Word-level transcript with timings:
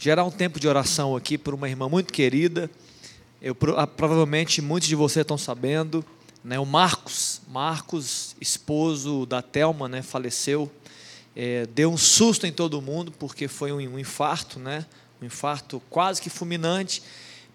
gerar 0.00 0.22
um 0.22 0.30
tempo 0.30 0.60
de 0.60 0.68
oração 0.68 1.16
aqui 1.16 1.36
por 1.36 1.52
uma 1.54 1.68
irmã 1.68 1.88
muito 1.88 2.12
querida. 2.12 2.70
Eu, 3.42 3.52
provavelmente 3.52 4.62
muitos 4.62 4.88
de 4.88 4.94
vocês 4.94 5.24
estão 5.24 5.36
sabendo, 5.36 6.04
né, 6.44 6.56
o 6.58 6.64
Marcos, 6.64 7.40
Marcos, 7.48 8.36
esposo 8.40 9.26
da 9.26 9.42
Telma, 9.42 9.88
né, 9.88 10.00
faleceu. 10.00 10.70
É, 11.34 11.66
deu 11.66 11.92
um 11.92 11.96
susto 11.96 12.46
em 12.46 12.52
todo 12.52 12.80
mundo, 12.80 13.10
porque 13.18 13.48
foi 13.48 13.72
um, 13.72 13.94
um 13.94 13.98
infarto, 13.98 14.60
né, 14.60 14.86
um 15.20 15.26
infarto 15.26 15.82
quase 15.90 16.22
que 16.22 16.30
fulminante, 16.30 17.02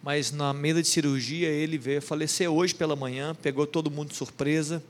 mas 0.03 0.33
na 0.33 0.51
mesa 0.51 0.81
de 0.81 0.87
cirurgia 0.89 1.47
ele 1.47 1.77
veio 1.77 2.01
falecer 2.01 2.49
hoje 2.49 2.75
pela 2.75 2.95
manhã, 2.95 3.33
pegou 3.33 3.65
todo 3.65 3.89
mundo 3.89 4.09
de 4.09 4.17
surpresa. 4.17 4.83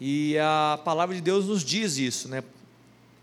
E 0.00 0.38
a 0.38 0.78
palavra 0.84 1.16
de 1.16 1.20
Deus 1.20 1.46
nos 1.46 1.64
diz 1.64 1.98
isso, 1.98 2.28
né? 2.28 2.44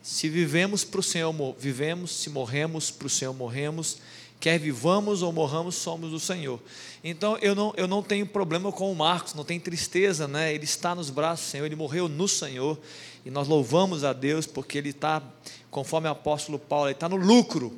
Se 0.07 0.29
vivemos 0.29 0.85
para 0.85 1.01
o 1.01 1.03
Senhor, 1.03 1.35
vivemos, 1.59 2.11
se 2.11 2.29
morremos 2.29 2.89
para 2.89 3.07
o 3.07 3.09
Senhor, 3.09 3.33
morremos. 3.33 3.97
Quer 4.39 4.57
vivamos 4.57 5.21
ou 5.21 5.33
morramos, 5.33 5.75
somos 5.75 6.11
do 6.11 6.19
Senhor. 6.19 6.61
Então 7.03 7.37
eu 7.39 7.53
não, 7.53 7.73
eu 7.75 7.89
não 7.89 8.01
tenho 8.01 8.25
problema 8.25 8.71
com 8.71 8.89
o 8.89 8.95
Marcos, 8.95 9.33
não 9.33 9.43
tem 9.43 9.59
tristeza, 9.59 10.25
né? 10.25 10.53
Ele 10.53 10.63
está 10.63 10.95
nos 10.95 11.09
braços 11.09 11.47
do 11.47 11.49
Senhor, 11.49 11.65
ele 11.65 11.75
morreu 11.75 12.07
no 12.07 12.25
Senhor. 12.25 12.79
E 13.25 13.29
nós 13.29 13.49
louvamos 13.49 14.05
a 14.05 14.13
Deus 14.13 14.47
porque 14.47 14.77
ele 14.77 14.91
está, 14.91 15.21
conforme 15.69 16.07
o 16.07 16.11
apóstolo 16.11 16.57
Paulo, 16.57 16.87
ele 16.87 16.93
está 16.93 17.09
no 17.09 17.17
lucro. 17.17 17.77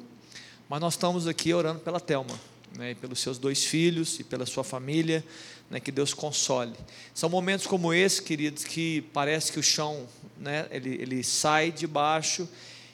Mas 0.70 0.80
nós 0.80 0.94
estamos 0.94 1.25
aqui 1.25 1.52
orando 1.52 1.80
pela 1.80 2.00
Telma, 2.00 2.39
né? 2.77 2.94
pelos 2.94 3.22
seus 3.22 3.39
dois 3.39 3.66
filhos 3.66 4.20
e 4.20 4.23
pela 4.23 4.45
sua 4.45 4.64
família, 4.64 5.25
né? 5.70 5.80
que 5.80 5.91
Deus 5.91 6.14
console. 6.14 6.73
São 7.14 7.30
momentos 7.30 7.68
como 7.68 7.94
esse, 7.94 8.22
queridos, 8.22 8.64
que 8.64 9.02
parece 9.14 9.52
que 9.52 9.59
o 9.59 9.64
chão 9.64 10.08
né, 10.38 10.68
ele, 10.72 10.95
ele 11.02 11.23
sai 11.23 11.72
de 11.72 11.86
baixo, 11.86 12.48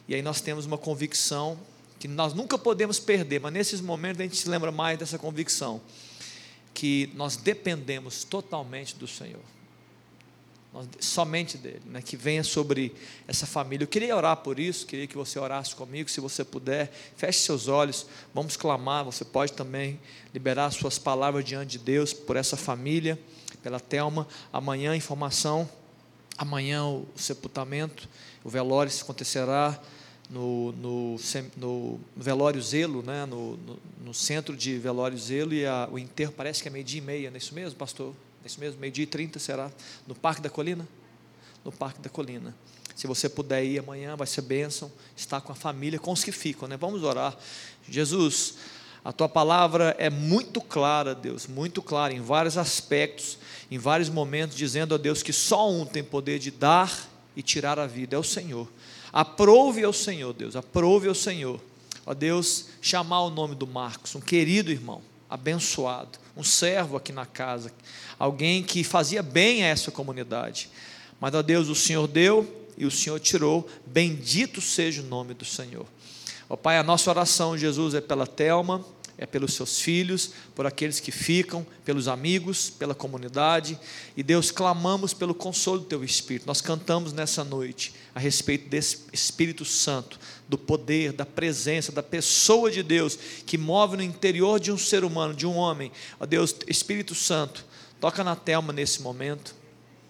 e 0.07 0.15
aí 0.15 0.21
nós 0.21 0.41
temos 0.41 0.65
uma 0.65 0.77
convicção 0.77 1.59
que 1.99 2.07
nós 2.07 2.33
nunca 2.33 2.57
podemos 2.57 2.99
perder, 2.99 3.39
mas 3.39 3.53
nesses 3.53 3.81
momentos 3.81 4.19
a 4.19 4.23
gente 4.23 4.37
se 4.37 4.49
lembra 4.49 4.71
mais 4.71 4.99
dessa 4.99 5.17
convicção, 5.17 5.81
que 6.73 7.09
nós 7.15 7.37
dependemos 7.37 8.23
totalmente 8.23 8.95
do 8.95 9.07
Senhor. 9.07 9.54
Somente 10.99 11.57
dele, 11.57 11.81
né, 11.85 12.01
que 12.01 12.17
venha 12.17 12.43
sobre 12.43 12.93
essa 13.27 13.45
família. 13.45 13.83
Eu 13.83 13.87
queria 13.87 14.15
orar 14.15 14.37
por 14.37 14.59
isso, 14.59 14.85
queria 14.85 15.07
que 15.07 15.15
você 15.15 15.39
orasse 15.39 15.75
comigo, 15.75 16.09
se 16.09 16.19
você 16.19 16.43
puder, 16.43 16.91
feche 17.15 17.39
seus 17.39 17.67
olhos, 17.67 18.05
vamos 18.33 18.57
clamar. 18.57 19.05
Você 19.05 19.23
pode 19.23 19.53
também 19.53 19.99
liberar 20.33 20.71
suas 20.71 20.99
palavras 20.99 21.45
diante 21.45 21.77
de 21.77 21.79
Deus 21.79 22.13
por 22.13 22.35
essa 22.35 22.57
família, 22.57 23.19
pela 23.63 23.79
Telma. 23.79 24.27
Amanhã, 24.51 24.95
informação 24.95 25.69
Amanhã 26.37 26.85
o 26.85 27.07
sepultamento, 27.15 28.09
o 28.43 28.49
velório 28.49 28.91
acontecerá 29.01 29.79
no, 30.29 30.73
no, 30.73 31.15
no 31.55 31.99
velório 32.15 32.61
Zelo, 32.61 33.01
né? 33.01 33.25
No, 33.25 33.55
no, 33.55 33.79
no, 34.03 34.13
centro 34.13 34.55
de 34.55 34.77
velório 34.77 35.17
Zelo, 35.17 35.53
e 35.53 35.65
a, 35.65 35.87
o 35.89 35.97
enterro 35.97 36.33
parece 36.35 36.61
que 36.61 36.67
é 36.67 36.71
meio-dia 36.71 36.97
e 36.97 37.01
meia, 37.01 37.29
não 37.29 37.35
é 37.35 37.37
isso 37.37 37.55
mesmo, 37.55 37.77
pastor? 37.77 38.13
É 38.45 38.47
isso 38.47 38.59
mesmo? 38.59 38.79
Meio-dia 38.79 39.03
e 39.03 39.07
trinta 39.07 39.39
será? 39.39 39.69
No 40.07 40.15
Parque 40.15 40.41
da 40.41 40.49
Colina? 40.49 40.87
No 41.65 41.71
Parque 41.71 41.99
da 41.99 42.09
Colina. 42.09 42.55
Se 42.95 43.07
você 43.07 43.27
puder 43.27 43.65
ir 43.65 43.79
amanhã, 43.79 44.15
vai 44.15 44.27
ser 44.27 44.41
bênção, 44.41 44.89
estar 45.17 45.41
com 45.41 45.51
a 45.51 45.55
família, 45.55 45.99
com 45.99 46.13
os 46.13 46.23
que 46.23 46.31
ficam, 46.31 46.65
né? 46.67 46.77
Vamos 46.77 47.03
orar. 47.03 47.35
Jesus, 47.89 48.55
a 49.03 49.11
tua 49.11 49.27
palavra 49.27 49.93
é 49.99 50.09
muito 50.09 50.61
clara, 50.61 51.13
Deus, 51.13 51.45
muito 51.45 51.81
clara 51.81 52.13
em 52.13 52.21
vários 52.21 52.57
aspectos 52.57 53.37
em 53.69 53.77
vários 53.77 54.09
momentos, 54.09 54.55
dizendo 54.55 54.93
a 54.95 54.97
Deus 54.97 55.23
que 55.23 55.33
só 55.33 55.69
um 55.69 55.85
tem 55.85 56.03
poder 56.03 56.39
de 56.39 56.51
dar 56.51 57.09
e 57.35 57.41
tirar 57.41 57.79
a 57.79 57.87
vida, 57.87 58.15
é 58.15 58.19
o 58.19 58.23
Senhor. 58.23 58.67
Aprove 59.11 59.83
ao 59.83 59.93
Senhor, 59.93 60.33
Deus, 60.33 60.55
aprove 60.55 61.07
ao 61.07 61.15
Senhor. 61.15 61.59
Ó 62.05 62.13
Deus, 62.13 62.67
chamar 62.81 63.23
o 63.23 63.29
nome 63.29 63.55
do 63.55 63.65
Marcos, 63.65 64.13
um 64.13 64.21
querido 64.21 64.71
irmão, 64.71 65.01
abençoado, 65.29 66.19
um 66.37 66.43
servo 66.43 66.97
aqui 66.97 67.11
na 67.11 67.25
casa, 67.25 67.71
alguém 68.17 68.63
que 68.63 68.83
fazia 68.83 69.21
bem 69.21 69.63
a 69.63 69.67
essa 69.67 69.91
comunidade. 69.91 70.69
Mas, 71.19 71.33
ó 71.33 71.41
Deus, 71.41 71.69
o 71.69 71.75
Senhor 71.75 72.07
deu 72.07 72.65
e 72.77 72.85
o 72.85 72.91
Senhor 72.91 73.19
tirou, 73.19 73.67
bendito 73.85 74.59
seja 74.61 75.01
o 75.01 75.05
nome 75.05 75.33
do 75.33 75.45
Senhor. 75.45 75.85
Ó 76.49 76.55
Pai, 76.55 76.77
a 76.77 76.83
nossa 76.83 77.09
oração, 77.09 77.57
Jesus, 77.57 77.93
é 77.93 78.01
pela 78.01 78.27
Telma, 78.27 78.85
é 79.17 79.25
pelos 79.25 79.53
seus 79.53 79.79
filhos, 79.79 80.31
por 80.53 80.65
aqueles 80.65 80.99
que 80.99 81.11
ficam, 81.11 81.65
pelos 81.85 82.07
amigos, 82.07 82.69
pela 82.69 82.93
comunidade. 82.93 83.79
E 84.15 84.21
Deus, 84.21 84.51
clamamos 84.51 85.13
pelo 85.13 85.33
consolo 85.33 85.79
do 85.79 85.85
teu 85.85 86.03
Espírito. 86.03 86.45
Nós 86.45 86.59
cantamos 86.59 87.13
nessa 87.13 87.43
noite 87.43 87.93
a 88.13 88.19
respeito 88.19 88.67
desse 88.67 89.05
Espírito 89.13 89.63
Santo, 89.63 90.19
do 90.49 90.57
poder, 90.57 91.13
da 91.13 91.25
presença, 91.25 91.91
da 91.91 92.03
pessoa 92.03 92.69
de 92.69 92.83
Deus 92.83 93.17
que 93.45 93.57
move 93.57 93.97
no 93.97 94.03
interior 94.03 94.59
de 94.59 94.71
um 94.71 94.77
ser 94.77 95.05
humano, 95.05 95.33
de 95.33 95.47
um 95.47 95.55
homem. 95.55 95.91
Ó 96.19 96.25
Deus, 96.25 96.53
Espírito 96.67 97.15
Santo, 97.15 97.65
toca 97.99 98.23
na 98.23 98.35
Telma 98.35 98.71
nesse 98.71 99.01
momento. 99.01 99.55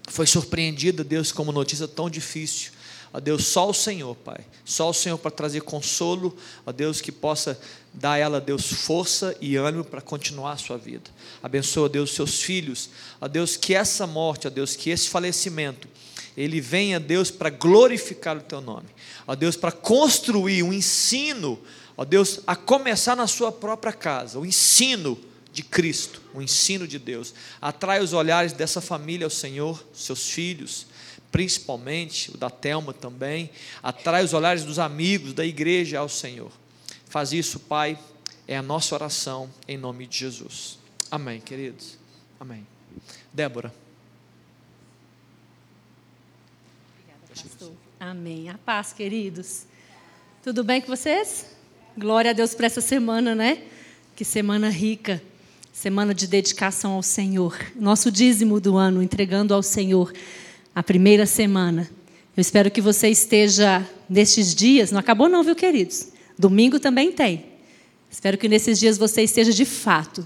Foi 0.08 0.28
surpreendida, 0.28 1.04
Deus, 1.04 1.32
com 1.32 1.44
uma 1.44 1.54
notícia 1.54 1.88
tão 1.88 2.10
difícil. 2.10 2.72
Ó 3.16 3.20
Deus, 3.20 3.46
só 3.46 3.70
o 3.70 3.74
Senhor, 3.74 4.14
Pai. 4.14 4.46
Só 4.66 4.90
o 4.90 4.94
Senhor 4.94 5.18
para 5.18 5.32
trazer 5.32 5.62
consolo, 5.62 6.36
ó 6.66 6.72
Deus, 6.74 7.00
que 7.00 7.14
possa 7.14 7.58
dar 7.94 8.14
a 8.14 8.18
ela, 8.18 8.42
Deus, 8.42 8.66
força 8.66 9.36
e 9.40 9.56
ânimo 9.56 9.86
para 9.86 10.02
continuar 10.02 10.52
a 10.52 10.58
sua 10.58 10.78
vida. 10.78 11.10
Abençoa, 11.42 11.88
Deus, 11.88 12.14
seus 12.14 12.42
filhos. 12.42 12.90
Ó 13.22 13.28
Deus, 13.30 13.56
que 13.56 13.74
essa 13.74 14.06
morte, 14.06 14.48
ó 14.48 14.50
Deus, 14.50 14.76
que 14.76 14.90
esse 14.90 15.08
falecimento, 15.08 15.88
ele 16.36 16.60
venha, 16.60 17.00
Deus, 17.00 17.32
para 17.32 17.50
glorificar 17.50 18.36
o 18.36 18.42
teu 18.42 18.60
nome. 18.60 18.88
Ó 19.26 19.34
Deus, 19.34 19.56
para 19.56 19.72
construir 19.72 20.62
um 20.64 20.74
ensino, 20.74 21.58
ó 21.96 22.04
Deus, 22.04 22.42
a 22.46 22.56
começar 22.56 23.16
na 23.16 23.28
sua 23.28 23.50
própria 23.50 23.94
casa, 23.94 24.38
o 24.38 24.46
ensino 24.46 25.18
de 25.56 25.64
Cristo, 25.64 26.22
o 26.34 26.42
ensino 26.42 26.88
de 26.88 27.00
Deus. 27.00 27.34
Atrai 27.60 28.02
os 28.02 28.14
olhares 28.14 28.54
dessa 28.54 28.82
família 28.82 29.26
ao 29.26 29.32
Senhor, 29.32 29.84
seus 29.94 30.30
filhos 30.30 30.86
principalmente, 31.36 32.32
o 32.32 32.38
da 32.38 32.50
Telma 32.50 32.94
também, 32.94 33.50
atrai 33.84 34.24
os 34.24 34.34
olhares 34.34 34.64
dos 34.64 34.80
amigos 34.80 35.34
da 35.34 35.46
igreja 35.46 36.00
ao 36.00 36.08
Senhor. 36.08 36.50
Faz 37.10 37.34
isso, 37.34 37.60
Pai, 37.60 38.00
é 38.48 38.56
a 38.56 38.62
nossa 38.62 38.96
oração 38.96 39.50
em 39.68 39.78
nome 39.78 40.08
de 40.08 40.20
Jesus. 40.20 40.80
Amém, 41.12 41.42
queridos. 41.42 41.98
Amém. 42.40 42.66
Débora. 43.34 43.74
Obrigada, 46.94 47.50
pastor. 47.50 47.74
Amém. 48.00 48.48
A 48.48 48.58
paz, 48.58 48.94
queridos. 48.94 49.66
Tudo 50.42 50.64
bem 50.64 50.80
com 50.80 50.88
vocês? 50.88 51.48
Glória 51.98 52.32
a 52.32 52.34
Deus 52.34 52.56
por 52.56 52.64
essa 52.64 52.80
semana, 52.80 53.36
né? 53.36 53.62
Que 54.16 54.24
semana 54.24 54.70
rica. 54.70 55.22
Semana 55.76 56.14
de 56.16 56.26
dedicação 56.26 56.94
ao 56.94 57.04
Senhor. 57.04 57.54
Nosso 57.76 58.10
dízimo 58.10 58.62
do 58.62 58.78
ano, 58.78 59.04
entregando 59.04 59.54
ao 59.54 59.62
Senhor 59.62 60.14
a 60.74 60.82
primeira 60.82 61.26
semana. 61.26 61.92
Eu 62.36 62.40
espero 62.40 62.72
que 62.72 62.80
você 62.80 63.10
esteja 63.10 63.86
nestes 64.10 64.56
dias, 64.56 64.90
não 64.90 65.02
acabou 65.02 65.28
não, 65.28 65.44
viu, 65.44 65.54
queridos? 65.54 66.08
Domingo 66.40 66.80
também 66.80 67.12
tem. 67.12 67.48
Espero 68.10 68.38
que 68.38 68.48
nesses 68.48 68.80
dias 68.80 68.98
você 68.98 69.22
esteja 69.24 69.52
de 69.52 69.66
fato 69.66 70.26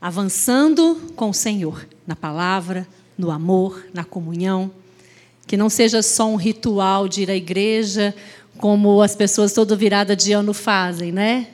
avançando 0.00 1.12
com 1.16 1.30
o 1.30 1.34
Senhor, 1.34 1.84
na 2.06 2.14
palavra, 2.14 2.86
no 3.18 3.32
amor, 3.32 3.84
na 3.92 4.04
comunhão. 4.04 4.70
Que 5.44 5.56
não 5.56 5.68
seja 5.68 6.02
só 6.02 6.28
um 6.30 6.36
ritual 6.36 7.08
de 7.08 7.22
ir 7.22 7.30
à 7.32 7.34
igreja, 7.34 8.14
como 8.58 9.02
as 9.02 9.16
pessoas 9.16 9.52
toda 9.52 9.74
virada 9.74 10.14
de 10.14 10.32
ano 10.32 10.54
fazem, 10.54 11.10
né? 11.10 11.48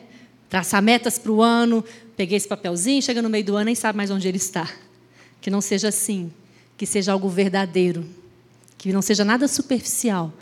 Traçar 0.51 0.83
metas 0.83 1.19
para 1.19 1.33
o 1.33 1.43
ano, 1.43 1.83
peguei 2.19 2.37
esse 2.37 2.49
papelzinho, 2.49 3.01
chega 3.01 3.23
no 3.23 3.31
meio 3.31 3.45
do 3.45 3.57
ano 3.57 3.67
nem 3.67 3.75
sabe 3.77 3.97
mais 3.97 4.11
onde 4.11 4.27
ele 4.27 4.37
está. 4.37 4.69
Que 5.41 5.49
não 5.49 5.61
seja 5.61 5.89
assim 5.89 6.33
que 6.77 6.87
seja 6.87 7.13
algo 7.13 7.29
verdadeiro, 7.29 8.07
que 8.79 8.93
não 8.93 9.03
seja 9.03 9.25
nada 9.25 9.49
superficial, 9.49 10.33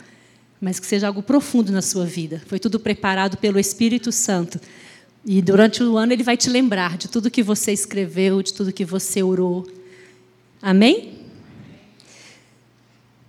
mas 0.61 0.79
que 0.79 0.85
seja 0.85 1.07
algo 1.07 1.23
profundo 1.23 1.71
na 1.71 1.81
sua 1.81 2.05
vida. 2.05 2.41
Foi 2.45 2.59
tudo 2.59 2.79
preparado 2.79 3.37
pelo 3.37 3.59
Espírito 3.59 4.11
Santo. 4.11 4.61
E 5.25 5.41
durante 5.41 5.83
o 5.83 5.97
ano 5.97 6.13
ele 6.13 6.21
vai 6.21 6.37
te 6.37 6.47
lembrar 6.47 6.95
de 6.95 7.07
tudo 7.07 7.31
que 7.31 7.41
você 7.41 7.71
escreveu, 7.71 8.43
de 8.43 8.53
tudo 8.53 8.71
que 8.71 8.85
você 8.85 9.23
orou. 9.23 9.67
Amém? 10.61 11.17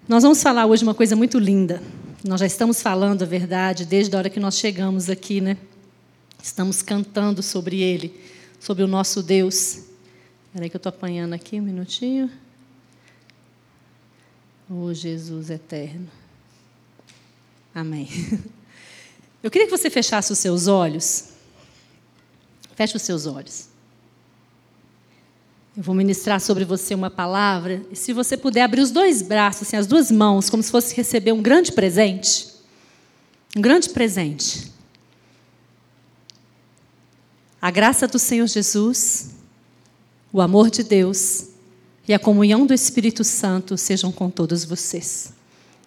Nós 0.06 0.22
vamos 0.22 0.42
falar 0.42 0.66
hoje 0.66 0.82
uma 0.82 0.94
coisa 0.94 1.16
muito 1.16 1.38
linda. 1.38 1.82
Nós 2.26 2.40
já 2.40 2.46
estamos 2.46 2.82
falando 2.82 3.22
a 3.22 3.26
verdade 3.26 3.86
desde 3.86 4.14
a 4.14 4.18
hora 4.18 4.30
que 4.30 4.40
nós 4.40 4.58
chegamos 4.58 5.08
aqui, 5.08 5.40
né? 5.40 5.56
Estamos 6.42 6.82
cantando 6.82 7.42
sobre 7.42 7.80
ele, 7.80 8.14
sobre 8.60 8.82
o 8.82 8.86
nosso 8.86 9.22
Deus. 9.22 9.84
Espera 10.46 10.64
aí 10.64 10.70
que 10.70 10.76
eu 10.76 10.78
estou 10.78 10.90
apanhando 10.90 11.34
aqui 11.34 11.60
um 11.60 11.62
minutinho. 11.62 12.30
Oh, 14.70 14.92
Jesus 14.92 15.50
eterno. 15.50 16.08
Amém. 17.74 18.08
Eu 19.42 19.50
queria 19.50 19.66
que 19.66 19.70
você 19.70 19.88
fechasse 19.88 20.32
os 20.32 20.38
seus 20.38 20.66
olhos. 20.66 21.28
Feche 22.74 22.96
os 22.96 23.02
seus 23.02 23.24
olhos. 23.24 23.68
Eu 25.76 25.82
vou 25.82 25.94
ministrar 25.94 26.40
sobre 26.40 26.64
você 26.64 26.92
uma 26.94 27.08
palavra. 27.08 27.80
E 27.90 27.94
se 27.94 28.12
você 28.12 28.36
puder 28.36 28.62
abrir 28.62 28.80
os 28.80 28.90
dois 28.90 29.22
braços, 29.22 29.62
assim, 29.62 29.76
as 29.76 29.86
duas 29.86 30.10
mãos, 30.10 30.50
como 30.50 30.62
se 30.62 30.72
fosse 30.72 30.94
receber 30.94 31.32
um 31.32 31.40
grande 31.40 31.70
presente. 31.70 32.48
Um 33.56 33.60
grande 33.60 33.88
presente. 33.90 34.72
A 37.60 37.72
graça 37.72 38.06
do 38.06 38.20
Senhor 38.20 38.46
Jesus, 38.46 39.30
o 40.32 40.40
amor 40.40 40.70
de 40.70 40.84
Deus 40.84 41.48
e 42.06 42.14
a 42.14 42.18
comunhão 42.18 42.64
do 42.64 42.72
Espírito 42.72 43.24
Santo 43.24 43.76
sejam 43.76 44.12
com 44.12 44.30
todos 44.30 44.64
vocês. 44.64 45.32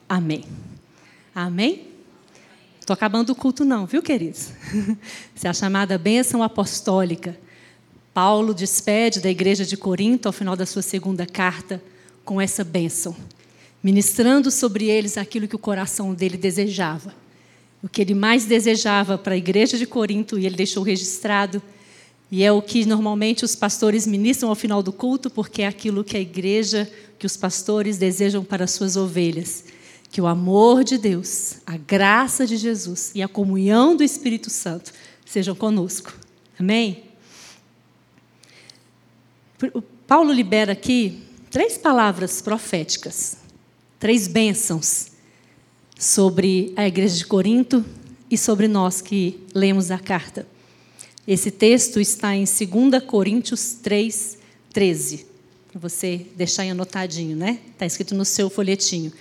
Amém. 0.07 0.43
Amém? 1.33 1.87
Estou 2.77 2.93
acabando 2.93 3.29
o 3.29 3.35
culto, 3.35 3.63
não, 3.63 3.85
viu, 3.85 4.01
queridos? 4.01 4.49
Essa 5.33 5.47
é 5.47 5.49
a 5.49 5.53
chamada 5.53 5.97
bênção 5.97 6.43
apostólica. 6.43 7.39
Paulo 8.13 8.53
despede 8.53 9.21
da 9.21 9.29
igreja 9.29 9.63
de 9.63 9.77
Corinto, 9.77 10.27
ao 10.27 10.33
final 10.33 10.57
da 10.57 10.65
sua 10.65 10.81
segunda 10.81 11.25
carta, 11.25 11.81
com 12.25 12.41
essa 12.41 12.65
bênção, 12.65 13.15
ministrando 13.81 14.51
sobre 14.51 14.89
eles 14.89 15.17
aquilo 15.17 15.47
que 15.47 15.55
o 15.55 15.59
coração 15.59 16.13
dele 16.13 16.35
desejava. 16.35 17.15
O 17.83 17.89
que 17.89 18.01
ele 18.01 18.13
mais 18.13 18.45
desejava 18.45 19.17
para 19.17 19.33
a 19.33 19.37
igreja 19.37 19.77
de 19.77 19.85
Corinto, 19.85 20.37
e 20.37 20.45
ele 20.45 20.55
deixou 20.55 20.83
registrado, 20.83 21.61
e 22.31 22.43
é 22.43 22.51
o 22.51 22.61
que 22.61 22.85
normalmente 22.85 23.43
os 23.43 23.55
pastores 23.55 24.07
ministram 24.07 24.49
ao 24.49 24.55
final 24.55 24.81
do 24.81 24.93
culto, 24.93 25.29
porque 25.29 25.63
é 25.63 25.67
aquilo 25.67 26.03
que 26.03 26.15
a 26.15 26.19
igreja, 26.19 26.89
que 27.19 27.25
os 27.25 27.35
pastores 27.35 27.97
desejam 27.97 28.43
para 28.43 28.63
as 28.63 28.71
suas 28.71 28.95
ovelhas. 28.95 29.65
Que 30.09 30.21
o 30.21 30.27
amor 30.27 30.83
de 30.83 30.97
Deus, 30.97 31.57
a 31.65 31.75
graça 31.75 32.47
de 32.47 32.55
Jesus 32.55 33.11
e 33.13 33.21
a 33.21 33.27
comunhão 33.27 33.95
do 33.95 34.03
Espírito 34.03 34.49
Santo 34.49 34.93
sejam 35.25 35.55
conosco. 35.55 36.13
Amém? 36.57 37.03
Paulo 40.07 40.31
libera 40.31 40.71
aqui 40.71 41.21
três 41.49 41.77
palavras 41.77 42.41
proféticas, 42.41 43.37
três 43.99 44.27
bênãos 44.27 45.10
sobre 46.01 46.73
a 46.75 46.87
igreja 46.87 47.15
de 47.15 47.25
Corinto 47.27 47.85
e 48.27 48.35
sobre 48.35 48.67
nós 48.67 49.01
que 49.01 49.39
lemos 49.53 49.91
a 49.91 49.99
carta. 49.99 50.47
Esse 51.27 51.51
texto 51.51 52.01
está 52.01 52.35
em 52.35 52.43
2 52.43 53.03
Coríntios 53.05 53.73
3, 53.83 54.39
13. 54.73 55.27
Para 55.71 55.79
você 55.79 56.25
deixar 56.35 56.63
anotadinho, 56.63 57.37
né? 57.37 57.59
Está 57.71 57.85
escrito 57.85 58.15
no 58.15 58.25
seu 58.25 58.49
folhetinho. 58.49 59.13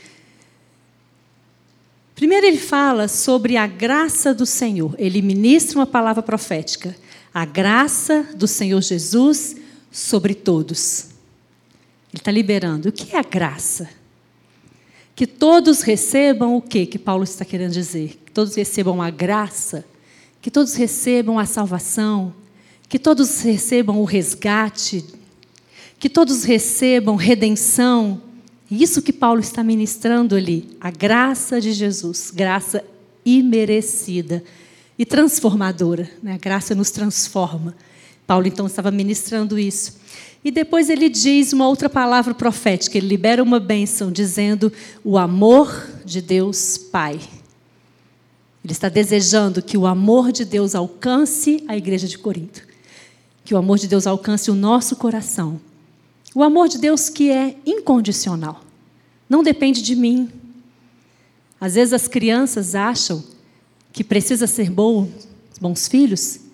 Primeiro, 2.15 2.47
ele 2.47 2.57
fala 2.57 3.09
sobre 3.09 3.59
a 3.59 3.67
graça 3.67 4.33
do 4.33 4.47
Senhor. 4.47 4.95
Ele 4.99 5.21
ministra 5.21 5.79
uma 5.79 5.87
palavra 5.87 6.23
profética. 6.23 6.97
A 7.33 7.45
graça 7.45 8.27
do 8.35 8.49
Senhor 8.49 8.81
Jesus 8.81 9.55
sobre 9.93 10.35
todos. 10.35 11.11
Ele 12.11 12.21
está 12.21 12.33
liberando. 12.33 12.89
O 12.89 12.93
que 12.93 13.15
é 13.15 13.19
a 13.19 13.23
graça? 13.23 14.00
Que 15.21 15.27
todos 15.27 15.83
recebam 15.83 16.57
o 16.57 16.63
que 16.63 16.87
que 16.87 16.99
Paulo 16.99 17.25
está 17.25 17.45
querendo 17.45 17.73
dizer? 17.73 18.19
Que 18.25 18.33
todos 18.33 18.55
recebam 18.55 19.03
a 19.03 19.11
graça, 19.11 19.85
que 20.41 20.51
todos 20.51 20.73
recebam 20.73 21.39
a 21.39 21.45
salvação, 21.45 22.33
que 22.89 22.99
todos 22.99 23.43
recebam 23.43 24.01
o 24.01 24.05
resgate, 24.05 25.05
que 25.99 26.09
todos 26.09 26.45
recebam 26.45 27.17
redenção. 27.17 28.23
Isso 28.71 29.03
que 29.03 29.13
Paulo 29.13 29.41
está 29.41 29.63
ministrando 29.63 30.35
ali, 30.35 30.75
a 30.81 30.91
graça 30.91 31.61
de 31.61 31.73
Jesus, 31.73 32.31
graça 32.35 32.83
imerecida 33.23 34.43
e 34.99 35.05
transformadora. 35.05 36.11
Né? 36.23 36.33
A 36.33 36.39
graça 36.39 36.75
nos 36.75 36.91
transforma. 36.91 37.77
Paulo 38.31 38.47
então 38.47 38.67
estava 38.67 38.93
ministrando 38.93 39.59
isso. 39.59 39.99
E 40.45 40.53
depois 40.53 40.89
ele 40.89 41.09
diz 41.09 41.53
uma 41.53 41.67
outra 41.67 41.91
palavra 41.91 42.33
profética, 42.33 42.97
ele 42.97 43.09
libera 43.09 43.43
uma 43.43 43.59
bênção, 43.59 44.13
dizendo 44.13 44.73
o 45.03 45.19
amor 45.19 45.89
de 46.05 46.23
Deus 46.23 46.79
Pai. 46.79 47.19
Ele 48.63 48.73
está 48.73 48.89
desejando 48.89 49.61
que 49.61 49.77
o 49.77 49.85
amor 49.85 50.31
de 50.31 50.45
Deus 50.45 50.77
alcance 50.77 51.65
a 51.67 51.77
igreja 51.77 52.07
de 52.07 52.17
Corinto, 52.17 52.63
que 53.45 53.53
o 53.53 53.57
amor 53.57 53.79
de 53.81 53.89
Deus 53.89 54.07
alcance 54.07 54.49
o 54.49 54.55
nosso 54.55 54.95
coração. 54.95 55.61
O 56.33 56.45
amor 56.45 56.69
de 56.69 56.79
Deus 56.79 57.09
que 57.09 57.33
é 57.33 57.57
incondicional, 57.67 58.63
não 59.29 59.43
depende 59.43 59.83
de 59.83 59.97
mim. 59.97 60.31
Às 61.61 61.75
vezes 61.75 61.93
as 61.93 62.07
crianças 62.07 62.77
acham 62.77 63.25
que 63.93 64.05
precisa 64.05 64.47
ser 64.47 64.71
bom, 64.71 65.09
bons 65.61 65.89
filhos, 65.89 66.49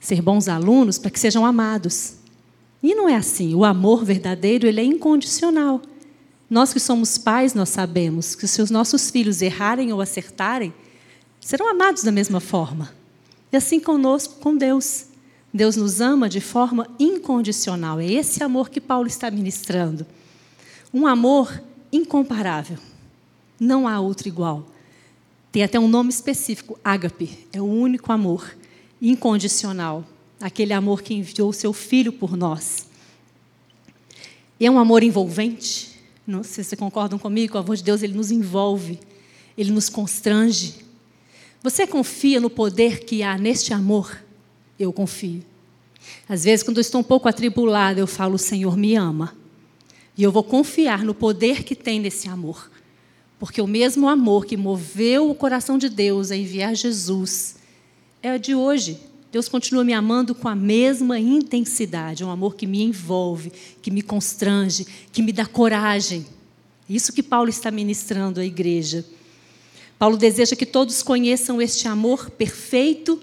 ser 0.00 0.22
bons 0.22 0.48
alunos 0.48 0.98
para 0.98 1.10
que 1.10 1.20
sejam 1.20 1.44
amados. 1.44 2.14
E 2.82 2.94
não 2.94 3.08
é 3.08 3.14
assim. 3.14 3.54
O 3.54 3.64
amor 3.64 4.04
verdadeiro 4.04 4.66
ele 4.66 4.80
é 4.80 4.84
incondicional. 4.84 5.82
Nós 6.48 6.72
que 6.72 6.80
somos 6.80 7.18
pais, 7.18 7.54
nós 7.54 7.68
sabemos 7.68 8.34
que 8.34 8.48
se 8.48 8.62
os 8.62 8.70
nossos 8.70 9.10
filhos 9.10 9.42
errarem 9.42 9.92
ou 9.92 10.00
acertarem, 10.00 10.72
serão 11.40 11.68
amados 11.68 12.02
da 12.02 12.10
mesma 12.10 12.40
forma. 12.40 12.92
E 13.52 13.56
assim 13.56 13.78
conosco, 13.78 14.40
com 14.40 14.56
Deus. 14.56 15.06
Deus 15.52 15.76
nos 15.76 16.00
ama 16.00 16.28
de 16.28 16.40
forma 16.40 16.88
incondicional. 16.98 18.00
É 18.00 18.10
esse 18.10 18.42
amor 18.42 18.70
que 18.70 18.80
Paulo 18.80 19.06
está 19.06 19.30
ministrando. 19.30 20.06
Um 20.92 21.06
amor 21.06 21.62
incomparável. 21.92 22.78
Não 23.58 23.86
há 23.86 24.00
outro 24.00 24.26
igual. 24.26 24.66
Tem 25.52 25.62
até 25.62 25.78
um 25.78 25.88
nome 25.88 26.10
específico, 26.10 26.78
ágape. 26.82 27.46
É 27.52 27.60
o 27.60 27.64
único 27.64 28.12
amor 28.12 28.56
incondicional, 29.00 30.04
aquele 30.40 30.72
amor 30.72 31.02
que 31.02 31.14
enviou 31.14 31.52
seu 31.52 31.72
filho 31.72 32.12
por 32.12 32.36
nós. 32.36 32.86
E 34.58 34.66
é 34.66 34.70
um 34.70 34.78
amor 34.78 35.02
envolvente. 35.02 35.90
Não 36.26 36.42
sei 36.42 36.62
se 36.62 36.70
vocês 36.70 36.78
concordam 36.78 37.18
comigo, 37.18 37.56
o 37.56 37.60
amor 37.60 37.76
de 37.76 37.82
Deus 37.82 38.02
ele 38.02 38.14
nos 38.14 38.30
envolve, 38.30 39.00
ele 39.56 39.70
nos 39.70 39.88
constrange. 39.88 40.74
Você 41.62 41.86
confia 41.86 42.40
no 42.40 42.50
poder 42.50 43.04
que 43.04 43.22
há 43.22 43.36
neste 43.36 43.72
amor? 43.72 44.22
Eu 44.78 44.92
confio. 44.92 45.42
Às 46.28 46.44
vezes, 46.44 46.62
quando 46.62 46.78
eu 46.78 46.82
estou 46.82 47.00
um 47.00 47.04
pouco 47.04 47.28
atribulada, 47.28 48.00
eu 48.00 48.06
falo: 48.06 48.34
O 48.34 48.38
Senhor 48.38 48.76
me 48.76 48.94
ama. 48.96 49.36
E 50.16 50.22
eu 50.22 50.32
vou 50.32 50.42
confiar 50.42 51.04
no 51.04 51.14
poder 51.14 51.64
que 51.64 51.74
tem 51.74 52.00
nesse 52.00 52.28
amor. 52.28 52.70
Porque 53.38 53.60
o 53.60 53.66
mesmo 53.66 54.08
amor 54.08 54.44
que 54.44 54.56
moveu 54.56 55.30
o 55.30 55.34
coração 55.34 55.78
de 55.78 55.88
Deus 55.88 56.30
a 56.30 56.36
enviar 56.36 56.74
Jesus 56.74 57.56
é 58.22 58.38
de 58.38 58.54
hoje. 58.54 58.98
Deus 59.32 59.48
continua 59.48 59.84
me 59.84 59.92
amando 59.92 60.34
com 60.34 60.48
a 60.48 60.56
mesma 60.56 61.18
intensidade, 61.18 62.24
um 62.24 62.30
amor 62.30 62.56
que 62.56 62.66
me 62.66 62.82
envolve, 62.82 63.52
que 63.80 63.90
me 63.90 64.02
constrange, 64.02 64.86
que 65.12 65.22
me 65.22 65.32
dá 65.32 65.46
coragem. 65.46 66.26
Isso 66.88 67.12
que 67.12 67.22
Paulo 67.22 67.48
está 67.48 67.70
ministrando 67.70 68.40
à 68.40 68.44
igreja. 68.44 69.04
Paulo 69.96 70.16
deseja 70.16 70.56
que 70.56 70.66
todos 70.66 71.02
conheçam 71.02 71.62
este 71.62 71.86
amor 71.86 72.30
perfeito 72.30 73.22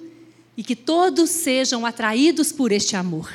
e 0.55 0.63
que 0.63 0.75
todos 0.75 1.29
sejam 1.29 1.85
atraídos 1.85 2.53
por 2.53 2.71
este 2.71 2.95
amor. 2.95 3.29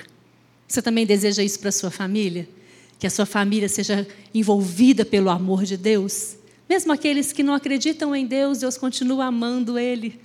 Você 0.67 0.81
também 0.81 1.05
deseja 1.05 1.43
isso 1.43 1.61
para 1.61 1.69
a 1.69 1.73
sua 1.73 1.91
família? 1.91 2.49
Que 2.99 3.07
a 3.07 3.11
sua 3.11 3.27
família 3.27 3.69
seja 3.69 4.07
envolvida 4.33 5.05
pelo 5.05 5.29
amor 5.29 5.65
de 5.65 5.77
Deus? 5.77 6.37
Mesmo 6.67 6.91
aqueles 6.91 7.33
que 7.33 7.43
não 7.43 7.53
acreditam 7.53 8.17
em 8.17 8.25
Deus, 8.25 8.61
Deus 8.61 8.79
continua 8.79 9.27
amando 9.27 9.79
ele 9.79 10.19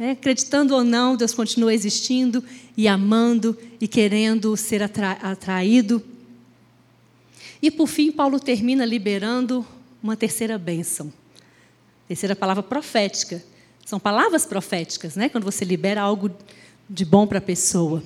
é, 0.00 0.12
acreditando 0.12 0.74
ou 0.74 0.82
não, 0.82 1.14
Deus 1.14 1.34
continua 1.34 1.74
existindo 1.74 2.42
e 2.74 2.88
amando 2.88 3.56
e 3.78 3.86
querendo 3.86 4.56
ser 4.56 4.82
atra 4.82 5.12
atraído. 5.12 6.02
E 7.60 7.70
por 7.70 7.86
fim, 7.86 8.10
Paulo 8.10 8.40
termina 8.40 8.86
liberando 8.86 9.64
uma 10.02 10.16
terceira 10.16 10.56
bênção. 10.56 11.12
Terceira 12.08 12.34
palavra 12.34 12.62
profética. 12.62 13.44
São 13.84 14.00
palavras 14.00 14.46
proféticas, 14.46 15.16
né? 15.16 15.28
Quando 15.28 15.44
você 15.44 15.66
libera 15.66 16.00
algo 16.00 16.30
de 16.88 17.04
bom 17.04 17.26
para 17.26 17.36
a 17.36 17.42
pessoa. 17.42 18.02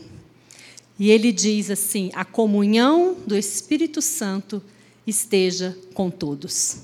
E 0.99 1.13
ele 1.13 1.31
diz 1.31 1.71
assim: 1.71 2.11
a 2.13 2.25
comunhão 2.25 3.17
do 3.25 3.37
Espírito 3.37 4.03
Santo 4.03 4.61
esteja 5.07 5.79
com 5.95 6.11
todos. 6.11 6.79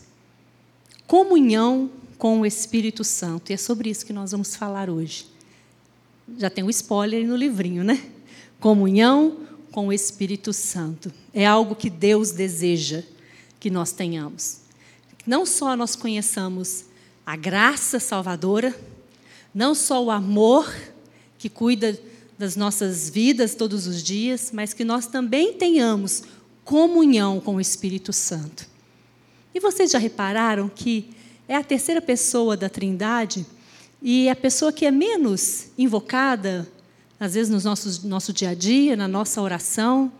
Comunhão 1.04 1.90
com 2.20 2.38
o 2.40 2.46
Espírito 2.46 3.02
Santo. 3.02 3.50
E 3.50 3.54
é 3.54 3.56
sobre 3.56 3.88
isso 3.88 4.04
que 4.04 4.12
nós 4.12 4.32
vamos 4.32 4.54
falar 4.54 4.90
hoje. 4.90 5.26
Já 6.36 6.50
tem 6.50 6.62
um 6.62 6.68
spoiler 6.68 7.26
no 7.26 7.34
livrinho, 7.34 7.82
né? 7.82 7.98
Comunhão 8.60 9.38
com 9.72 9.88
o 9.88 9.92
Espírito 9.92 10.52
Santo. 10.52 11.10
É 11.32 11.46
algo 11.46 11.74
que 11.74 11.88
Deus 11.88 12.30
deseja 12.30 13.02
que 13.58 13.70
nós 13.70 13.90
tenhamos. 13.92 14.60
Não 15.26 15.46
só 15.46 15.74
nós 15.74 15.96
conheçamos 15.96 16.84
a 17.24 17.36
graça 17.36 17.98
salvadora, 17.98 18.78
não 19.54 19.74
só 19.74 20.04
o 20.04 20.10
amor 20.10 20.70
que 21.38 21.48
cuida 21.48 21.98
das 22.38 22.54
nossas 22.54 23.08
vidas 23.08 23.54
todos 23.54 23.86
os 23.86 24.02
dias, 24.02 24.50
mas 24.52 24.74
que 24.74 24.84
nós 24.84 25.06
também 25.06 25.54
tenhamos 25.54 26.24
comunhão 26.64 27.40
com 27.40 27.54
o 27.54 27.60
Espírito 27.60 28.12
Santo. 28.12 28.68
E 29.54 29.58
vocês 29.58 29.90
já 29.90 29.98
repararam 29.98 30.68
que 30.68 31.18
é 31.50 31.56
a 31.56 31.64
terceira 31.64 32.00
pessoa 32.00 32.56
da 32.56 32.68
Trindade 32.68 33.44
e 34.00 34.28
a 34.28 34.36
pessoa 34.36 34.72
que 34.72 34.86
é 34.86 34.90
menos 34.92 35.66
invocada, 35.76 36.64
às 37.18 37.34
vezes, 37.34 37.50
no 37.50 37.60
nosso, 37.60 38.06
nosso 38.06 38.32
dia 38.32 38.50
a 38.50 38.54
dia, 38.54 38.94
na 38.94 39.08
nossa 39.08 39.42
oração. 39.42 40.12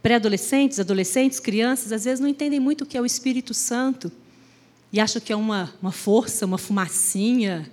Pré-adolescentes, 0.00 0.78
adolescentes, 0.78 1.40
crianças, 1.40 1.90
às 1.90 2.04
vezes 2.04 2.20
não 2.20 2.28
entendem 2.28 2.60
muito 2.60 2.84
o 2.84 2.86
que 2.86 2.96
é 2.96 3.00
o 3.00 3.04
Espírito 3.04 3.52
Santo 3.52 4.12
e 4.92 5.00
acham 5.00 5.20
que 5.20 5.32
é 5.32 5.36
uma, 5.36 5.74
uma 5.82 5.90
força, 5.90 6.46
uma 6.46 6.58
fumacinha. 6.58 7.68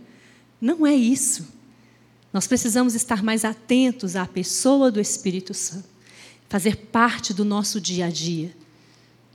Não 0.60 0.88
é 0.88 0.96
isso. 0.96 1.48
Nós 2.34 2.48
precisamos 2.48 2.96
estar 2.96 3.22
mais 3.22 3.46
atentos 3.46 4.16
à 4.16 4.26
pessoa 4.26 4.90
do 4.90 5.00
Espírito 5.00 5.54
Santo, 5.54 5.86
fazer 6.50 6.76
parte 6.76 7.36
do 7.36 7.46
nosso 7.46 7.80
dia 7.80 8.08
a 8.08 8.10
dia. 8.10 8.52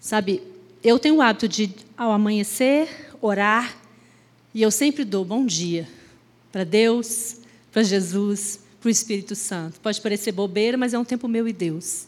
Sabe, 0.00 0.42
eu 0.86 1.00
tenho 1.00 1.16
o 1.16 1.20
hábito 1.20 1.48
de, 1.48 1.74
ao 1.96 2.12
amanhecer, 2.12 2.88
orar, 3.20 3.76
e 4.54 4.62
eu 4.62 4.70
sempre 4.70 5.04
dou 5.04 5.24
bom 5.24 5.44
dia 5.44 5.88
para 6.52 6.62
Deus, 6.62 7.38
para 7.72 7.82
Jesus, 7.82 8.60
para 8.80 8.86
o 8.86 8.90
Espírito 8.90 9.34
Santo. 9.34 9.80
Pode 9.80 10.00
parecer 10.00 10.30
bobeira, 10.30 10.78
mas 10.78 10.94
é 10.94 10.98
um 10.98 11.04
tempo 11.04 11.26
meu 11.26 11.48
e 11.48 11.52
Deus. 11.52 12.06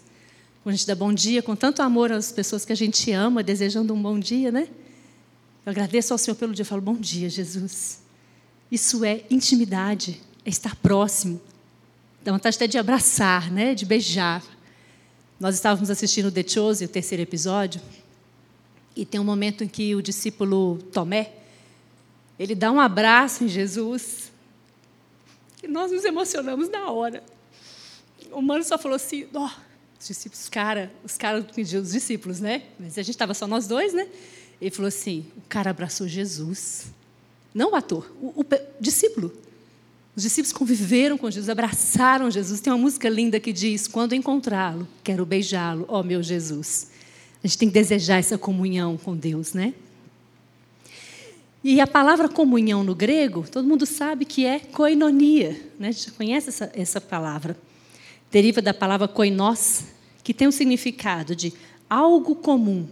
Quando 0.62 0.74
a 0.74 0.76
gente 0.76 0.86
dá 0.86 0.94
bom 0.94 1.12
dia, 1.12 1.42
com 1.42 1.56
tanto 1.56 1.82
amor 1.82 2.12
às 2.12 2.30
pessoas 2.30 2.64
que 2.64 2.72
a 2.72 2.76
gente 2.76 3.10
ama, 3.10 3.42
desejando 3.42 3.92
um 3.92 4.00
bom 4.00 4.16
dia, 4.16 4.52
né? 4.52 4.68
Eu 5.66 5.70
agradeço 5.72 6.14
ao 6.14 6.18
Senhor 6.18 6.36
pelo 6.36 6.54
dia, 6.54 6.62
eu 6.62 6.66
falo, 6.66 6.80
bom 6.80 6.94
dia, 6.94 7.28
Jesus. 7.28 8.00
Isso 8.70 9.04
é 9.04 9.24
intimidade, 9.28 10.20
é 10.44 10.50
estar 10.50 10.76
próximo. 10.76 11.40
Dá 12.22 12.30
vontade 12.30 12.54
até 12.54 12.68
de 12.68 12.78
abraçar, 12.78 13.50
né? 13.50 13.74
de 13.74 13.84
beijar. 13.84 14.42
Nós 15.40 15.56
estávamos 15.56 15.90
assistindo 15.90 16.30
The 16.30 16.44
Chosen, 16.46 16.86
o 16.86 16.88
terceiro 16.88 17.22
episódio, 17.22 17.80
e 18.98 19.06
tem 19.06 19.20
um 19.20 19.24
momento 19.24 19.62
em 19.62 19.68
que 19.68 19.94
o 19.94 20.02
discípulo 20.02 20.76
Tomé, 20.92 21.32
ele 22.36 22.52
dá 22.52 22.72
um 22.72 22.80
abraço 22.80 23.44
em 23.44 23.48
Jesus, 23.48 24.32
e 25.62 25.68
nós 25.68 25.92
nos 25.92 26.04
emocionamos 26.04 26.68
na 26.68 26.90
hora. 26.90 27.22
O 28.32 28.42
mano 28.42 28.64
só 28.64 28.76
falou 28.76 28.96
assim, 28.96 29.28
ó, 29.32 29.46
oh, 29.46 29.50
os 30.00 30.08
discípulos, 30.08 30.48
cara, 30.48 30.92
os 31.04 31.16
caras, 31.16 31.44
os 31.56 31.92
discípulos, 31.92 32.40
né? 32.40 32.64
Mas 32.78 32.98
a 32.98 33.02
gente 33.02 33.14
estava 33.14 33.34
só 33.34 33.46
nós 33.46 33.68
dois, 33.68 33.94
né? 33.94 34.08
Ele 34.60 34.72
falou 34.72 34.88
assim, 34.88 35.24
o 35.36 35.42
cara 35.48 35.70
abraçou 35.70 36.08
Jesus. 36.08 36.86
Não 37.54 37.72
o 37.72 37.76
ator, 37.76 38.10
o, 38.20 38.40
o 38.40 38.46
discípulo. 38.80 39.32
Os 40.16 40.24
discípulos 40.24 40.52
conviveram 40.52 41.16
com 41.16 41.30
Jesus, 41.30 41.48
abraçaram 41.48 42.28
Jesus. 42.32 42.60
Tem 42.60 42.72
uma 42.72 42.78
música 42.78 43.08
linda 43.08 43.38
que 43.38 43.52
diz: 43.52 43.86
Quando 43.86 44.14
encontrá-lo, 44.14 44.86
quero 45.04 45.24
beijá-lo, 45.24 45.84
ó 45.86 46.02
meu 46.02 46.20
Jesus. 46.20 46.88
A 47.48 47.50
gente 47.50 47.56
tem 47.56 47.68
que 47.68 47.74
desejar 47.74 48.18
essa 48.18 48.36
comunhão 48.36 48.98
com 48.98 49.16
Deus, 49.16 49.54
né? 49.54 49.72
E 51.64 51.80
a 51.80 51.86
palavra 51.86 52.28
comunhão 52.28 52.84
no 52.84 52.94
grego, 52.94 53.46
todo 53.50 53.66
mundo 53.66 53.86
sabe 53.86 54.26
que 54.26 54.44
é 54.44 54.58
koinonia, 54.58 55.58
né? 55.78 55.88
A 55.88 55.90
gente 55.90 56.12
conhece 56.12 56.50
essa, 56.50 56.70
essa 56.74 57.00
palavra. 57.00 57.56
Deriva 58.30 58.60
da 58.60 58.74
palavra 58.74 59.08
koinos, 59.08 59.84
que 60.22 60.34
tem 60.34 60.46
o 60.46 60.50
um 60.50 60.52
significado 60.52 61.34
de 61.34 61.54
algo 61.88 62.34
comum, 62.34 62.86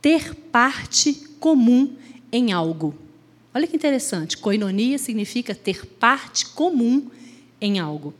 ter 0.00 0.34
parte 0.34 1.12
comum 1.38 1.94
em 2.32 2.52
algo. 2.52 2.94
Olha 3.54 3.66
que 3.66 3.76
interessante. 3.76 4.38
Coinonia 4.38 4.96
significa 4.96 5.54
ter 5.54 5.84
parte 5.84 6.46
comum 6.46 7.10
em 7.60 7.78
algo. 7.78 8.14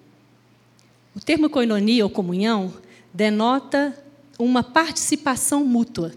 O 1.16 1.20
termo 1.20 1.48
coinonia 1.48 2.04
ou 2.04 2.10
comunhão 2.10 2.70
denota 3.14 4.03
uma 4.38 4.62
participação 4.62 5.64
mútua. 5.64 6.12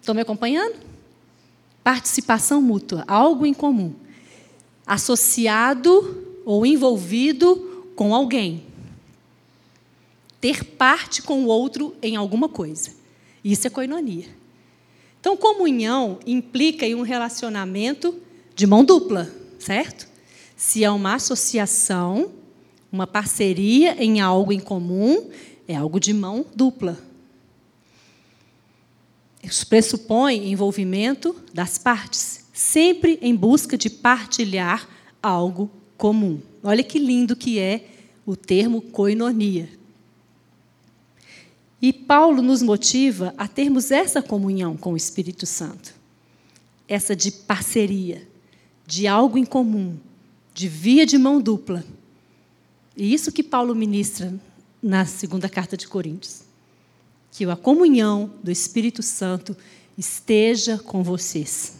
Estão 0.00 0.14
me 0.14 0.20
acompanhando? 0.20 0.76
Participação 1.82 2.60
mútua, 2.60 3.04
algo 3.06 3.46
em 3.46 3.54
comum. 3.54 3.94
Associado 4.86 6.26
ou 6.44 6.66
envolvido 6.66 7.92
com 7.94 8.14
alguém. 8.14 8.64
Ter 10.40 10.64
parte 10.64 11.22
com 11.22 11.44
o 11.44 11.46
outro 11.46 11.94
em 12.02 12.16
alguma 12.16 12.48
coisa. 12.48 12.90
Isso 13.44 13.66
é 13.66 13.70
coinonia. 13.70 14.26
Então, 15.20 15.36
comunhão 15.36 16.18
implica 16.26 16.86
em 16.86 16.94
um 16.94 17.02
relacionamento 17.02 18.18
de 18.54 18.66
mão 18.66 18.84
dupla, 18.84 19.30
certo? 19.58 20.08
Se 20.56 20.82
é 20.82 20.90
uma 20.90 21.14
associação, 21.14 22.30
uma 22.90 23.06
parceria 23.06 24.02
em 24.02 24.20
algo 24.20 24.52
em 24.52 24.60
comum, 24.60 25.30
é 25.68 25.76
algo 25.76 26.00
de 26.00 26.12
mão 26.12 26.44
dupla. 26.54 26.98
Isso 29.42 29.66
pressupõe 29.66 30.50
envolvimento 30.50 31.34
das 31.52 31.78
partes, 31.78 32.44
sempre 32.52 33.18
em 33.22 33.34
busca 33.34 33.76
de 33.76 33.88
partilhar 33.88 34.88
algo 35.22 35.70
comum. 35.96 36.40
Olha 36.62 36.82
que 36.82 36.98
lindo 36.98 37.34
que 37.34 37.58
é 37.58 37.86
o 38.26 38.36
termo 38.36 38.82
coinonia. 38.82 39.68
E 41.80 41.92
Paulo 41.92 42.42
nos 42.42 42.60
motiva 42.60 43.34
a 43.38 43.48
termos 43.48 43.90
essa 43.90 44.20
comunhão 44.20 44.76
com 44.76 44.92
o 44.92 44.96
Espírito 44.96 45.46
Santo, 45.46 45.94
essa 46.86 47.16
de 47.16 47.32
parceria 47.32 48.28
de 48.86 49.06
algo 49.06 49.38
em 49.38 49.44
comum, 49.44 49.96
de 50.52 50.68
via 50.68 51.06
de 51.06 51.16
mão 51.16 51.40
dupla. 51.40 51.84
E 52.96 53.14
isso 53.14 53.32
que 53.32 53.42
Paulo 53.42 53.74
ministra 53.74 54.34
na 54.82 55.06
segunda 55.06 55.48
carta 55.48 55.76
de 55.76 55.86
Coríntios. 55.86 56.42
Que 57.32 57.44
a 57.44 57.56
comunhão 57.56 58.32
do 58.42 58.50
Espírito 58.50 59.02
Santo 59.02 59.56
esteja 59.96 60.78
com 60.78 61.02
vocês. 61.02 61.78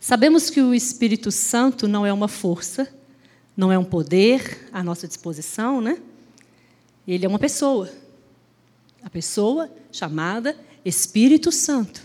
Sabemos 0.00 0.48
que 0.48 0.60
o 0.60 0.74
Espírito 0.74 1.30
Santo 1.30 1.86
não 1.86 2.06
é 2.06 2.12
uma 2.12 2.28
força, 2.28 2.88
não 3.56 3.70
é 3.72 3.78
um 3.78 3.84
poder 3.84 4.68
à 4.72 4.82
nossa 4.82 5.08
disposição, 5.08 5.80
né? 5.80 5.98
Ele 7.06 7.26
é 7.26 7.28
uma 7.28 7.38
pessoa. 7.38 7.90
A 9.02 9.10
pessoa 9.10 9.70
chamada 9.90 10.56
Espírito 10.84 11.50
Santo. 11.50 12.02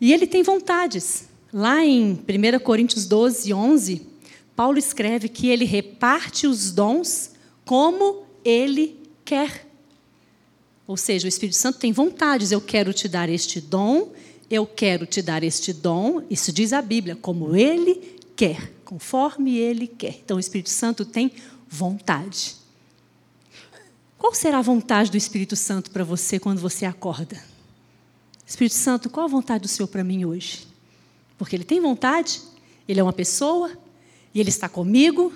E 0.00 0.12
ele 0.12 0.26
tem 0.26 0.42
vontades. 0.42 1.28
Lá 1.52 1.84
em 1.84 2.12
1 2.12 2.58
Coríntios 2.62 3.06
12, 3.06 3.52
11, 3.52 4.06
Paulo 4.54 4.78
escreve 4.78 5.28
que 5.28 5.48
ele 5.48 5.64
reparte 5.64 6.46
os 6.46 6.70
dons 6.70 7.32
como 7.64 8.24
ele 8.44 9.00
quer. 9.24 9.65
Ou 10.86 10.96
seja, 10.96 11.26
o 11.26 11.28
Espírito 11.28 11.56
Santo 11.56 11.78
tem 11.78 11.92
vontades. 11.92 12.52
Eu 12.52 12.60
quero 12.60 12.92
te 12.92 13.08
dar 13.08 13.28
este 13.28 13.60
dom, 13.60 14.12
eu 14.48 14.66
quero 14.66 15.04
te 15.04 15.20
dar 15.20 15.42
este 15.42 15.72
dom. 15.72 16.22
Isso 16.30 16.52
diz 16.52 16.72
a 16.72 16.80
Bíblia, 16.80 17.16
como 17.16 17.56
ele 17.56 18.16
quer, 18.36 18.72
conforme 18.84 19.56
ele 19.56 19.86
quer. 19.86 20.20
Então, 20.24 20.36
o 20.36 20.40
Espírito 20.40 20.70
Santo 20.70 21.04
tem 21.04 21.32
vontade. 21.68 22.56
Qual 24.16 24.32
será 24.34 24.58
a 24.58 24.62
vontade 24.62 25.10
do 25.10 25.16
Espírito 25.16 25.56
Santo 25.56 25.90
para 25.90 26.04
você 26.04 26.38
quando 26.38 26.60
você 26.60 26.86
acorda? 26.86 27.42
Espírito 28.46 28.74
Santo, 28.74 29.10
qual 29.10 29.26
a 29.26 29.28
vontade 29.28 29.62
do 29.62 29.68
Senhor 29.68 29.88
para 29.88 30.04
mim 30.04 30.24
hoje? 30.24 30.66
Porque 31.36 31.56
Ele 31.56 31.64
tem 31.64 31.80
vontade, 31.80 32.40
Ele 32.88 33.00
é 33.00 33.02
uma 33.02 33.12
pessoa, 33.12 33.70
e 34.32 34.40
Ele 34.40 34.48
está 34.48 34.68
comigo, 34.68 35.32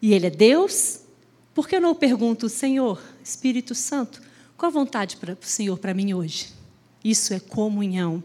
e 0.00 0.12
Ele 0.12 0.26
é 0.26 0.30
Deus. 0.30 1.00
Por 1.54 1.66
que 1.66 1.76
eu 1.76 1.80
não 1.80 1.94
pergunto, 1.94 2.48
Senhor, 2.48 3.02
Espírito 3.22 3.74
Santo, 3.74 4.20
qual 4.56 4.70
a 4.70 4.72
vontade 4.72 5.16
para 5.16 5.32
o 5.34 5.36
Senhor 5.40 5.78
para 5.78 5.94
mim 5.94 6.14
hoje? 6.14 6.48
Isso 7.02 7.34
é 7.34 7.40
comunhão. 7.40 8.22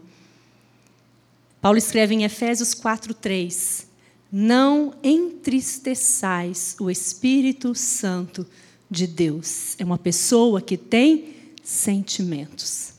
Paulo 1.60 1.76
escreve 1.76 2.14
em 2.14 2.24
Efésios 2.24 2.74
4:3: 2.74 3.86
Não 4.32 4.94
entristeçais 5.02 6.76
o 6.80 6.90
Espírito 6.90 7.74
Santo 7.74 8.46
de 8.90 9.06
Deus. 9.06 9.74
É 9.78 9.84
uma 9.84 9.98
pessoa 9.98 10.62
que 10.62 10.76
tem 10.76 11.34
sentimentos. 11.62 12.94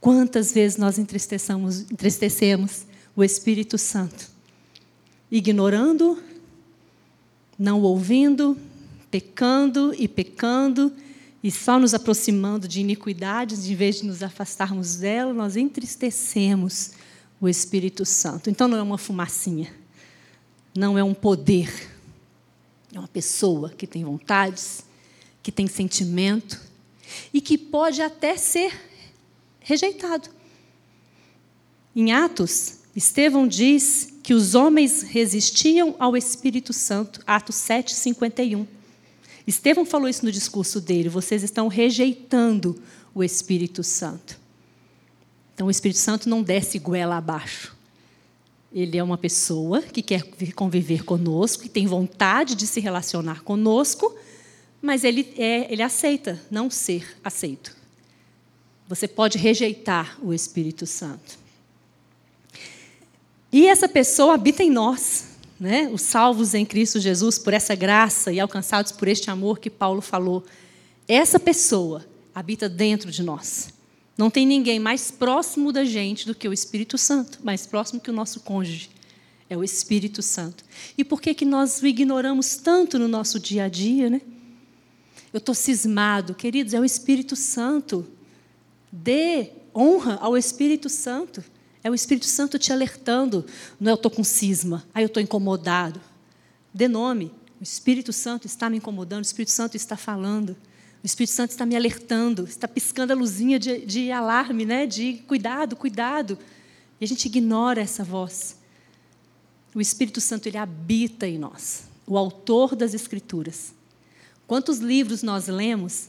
Quantas 0.00 0.52
vezes 0.52 0.76
nós 0.76 0.98
entristecemos, 0.98 1.80
entristecemos 1.90 2.86
o 3.14 3.22
Espírito 3.22 3.78
Santo? 3.78 4.30
Ignorando, 5.30 6.22
não 7.58 7.82
ouvindo, 7.82 8.56
pecando 9.10 9.94
e 9.98 10.06
pecando, 10.06 10.92
e 11.42 11.50
só 11.50 11.78
nos 11.78 11.94
aproximando 11.94 12.66
de 12.66 12.80
iniquidades, 12.80 13.68
em 13.68 13.74
vez 13.74 13.96
de 13.96 14.06
nos 14.06 14.22
afastarmos 14.22 14.96
dela, 14.96 15.32
nós 15.32 15.56
entristecemos 15.56 16.92
o 17.40 17.48
Espírito 17.48 18.04
Santo. 18.04 18.50
Então 18.50 18.66
não 18.66 18.78
é 18.78 18.82
uma 18.82 18.98
fumacinha, 18.98 19.72
não 20.74 20.98
é 20.98 21.04
um 21.04 21.14
poder, 21.14 21.72
é 22.92 22.98
uma 22.98 23.08
pessoa 23.08 23.70
que 23.70 23.86
tem 23.86 24.04
vontades, 24.04 24.84
que 25.42 25.52
tem 25.52 25.66
sentimento 25.66 26.60
e 27.32 27.40
que 27.40 27.56
pode 27.56 28.02
até 28.02 28.36
ser 28.36 28.72
rejeitado. 29.60 30.28
Em 31.94 32.12
Atos, 32.12 32.78
Estevão 32.94 33.46
diz 33.46 34.14
que 34.22 34.34
os 34.34 34.54
homens 34.54 35.02
resistiam 35.02 35.94
ao 35.98 36.16
Espírito 36.16 36.72
Santo, 36.72 37.20
Atos 37.26 37.54
7, 37.54 37.94
51. 37.94 38.77
Estevão 39.48 39.86
falou 39.86 40.10
isso 40.10 40.26
no 40.26 40.30
discurso 40.30 40.78
dele: 40.78 41.08
vocês 41.08 41.42
estão 41.42 41.68
rejeitando 41.68 42.80
o 43.14 43.24
Espírito 43.24 43.82
Santo. 43.82 44.38
Então, 45.54 45.68
o 45.68 45.70
Espírito 45.70 45.98
Santo 45.98 46.28
não 46.28 46.42
desce 46.42 46.78
goela 46.78 47.16
abaixo. 47.16 47.74
Ele 48.70 48.98
é 48.98 49.02
uma 49.02 49.16
pessoa 49.16 49.80
que 49.80 50.02
quer 50.02 50.22
conviver 50.52 51.02
conosco, 51.02 51.62
que 51.62 51.68
tem 51.70 51.86
vontade 51.86 52.54
de 52.54 52.66
se 52.66 52.78
relacionar 52.78 53.42
conosco, 53.42 54.14
mas 54.82 55.02
ele, 55.02 55.32
é, 55.38 55.72
ele 55.72 55.82
aceita 55.82 56.38
não 56.50 56.68
ser 56.68 57.16
aceito. 57.24 57.74
Você 58.86 59.08
pode 59.08 59.38
rejeitar 59.38 60.18
o 60.22 60.34
Espírito 60.34 60.86
Santo. 60.86 61.38
E 63.50 63.66
essa 63.66 63.88
pessoa 63.88 64.34
habita 64.34 64.62
em 64.62 64.70
nós. 64.70 65.37
Né? 65.58 65.88
os 65.92 66.02
salvos 66.02 66.54
em 66.54 66.64
Cristo 66.64 67.00
Jesus 67.00 67.38
por 67.38 67.52
essa 67.52 67.74
graça 67.74 68.32
e 68.32 68.38
alcançados 68.38 68.92
por 68.92 69.08
este 69.08 69.30
amor 69.30 69.58
que 69.58 69.70
Paulo 69.70 70.00
falou, 70.00 70.44
essa 71.06 71.40
pessoa 71.40 72.04
habita 72.34 72.68
dentro 72.68 73.10
de 73.10 73.22
nós. 73.22 73.70
Não 74.16 74.30
tem 74.30 74.46
ninguém 74.46 74.78
mais 74.78 75.10
próximo 75.10 75.72
da 75.72 75.84
gente 75.84 76.26
do 76.26 76.34
que 76.34 76.48
o 76.48 76.52
Espírito 76.52 76.98
Santo, 76.98 77.38
mais 77.42 77.66
próximo 77.66 78.00
que 78.00 78.10
o 78.10 78.12
nosso 78.12 78.40
cônjuge. 78.40 78.90
É 79.50 79.56
o 79.56 79.64
Espírito 79.64 80.20
Santo. 80.22 80.64
E 80.96 81.02
por 81.02 81.22
que, 81.22 81.32
que 81.32 81.44
nós 81.44 81.80
o 81.80 81.86
ignoramos 81.86 82.56
tanto 82.56 82.98
no 82.98 83.08
nosso 83.08 83.40
dia 83.40 83.64
a 83.64 83.68
dia, 83.68 84.10
né? 84.10 84.20
Eu 85.32 85.38
estou 85.38 85.54
cismado. 85.54 86.34
Queridos, 86.34 86.74
é 86.74 86.80
o 86.80 86.84
Espírito 86.84 87.34
Santo. 87.34 88.06
Dê 88.92 89.50
honra 89.74 90.18
ao 90.20 90.36
Espírito 90.36 90.88
Santo. 90.88 91.42
É 91.82 91.90
o 91.90 91.94
Espírito 91.94 92.26
Santo 92.26 92.58
te 92.58 92.72
alertando. 92.72 93.44
Não 93.80 93.90
é 93.90 93.92
eu 93.92 93.96
estou 93.96 94.10
com 94.10 94.24
cisma, 94.24 94.84
aí 94.94 95.04
eu 95.04 95.08
estou 95.08 95.22
incomodado. 95.22 96.00
Dê 96.72 96.88
nome. 96.88 97.32
O 97.60 97.62
Espírito 97.62 98.12
Santo 98.12 98.46
está 98.46 98.70
me 98.70 98.76
incomodando, 98.76 99.20
o 99.20 99.26
Espírito 99.26 99.50
Santo 99.50 99.76
está 99.76 99.96
falando. 99.96 100.56
O 101.02 101.06
Espírito 101.06 101.32
Santo 101.32 101.50
está 101.50 101.64
me 101.64 101.76
alertando, 101.76 102.44
está 102.44 102.68
piscando 102.68 103.12
a 103.12 103.16
luzinha 103.16 103.58
de, 103.58 103.84
de 103.84 104.10
alarme, 104.10 104.64
né? 104.64 104.86
de 104.86 105.14
cuidado, 105.26 105.76
cuidado. 105.76 106.38
E 107.00 107.04
a 107.04 107.08
gente 107.08 107.26
ignora 107.26 107.80
essa 107.80 108.02
voz. 108.02 108.56
O 109.74 109.80
Espírito 109.80 110.20
Santo 110.20 110.46
ele 110.46 110.56
habita 110.56 111.26
em 111.26 111.38
nós, 111.38 111.84
o 112.06 112.16
autor 112.18 112.74
das 112.74 112.94
Escrituras. 112.94 113.72
Quantos 114.46 114.78
livros 114.78 115.22
nós 115.22 115.46
lemos? 115.46 116.08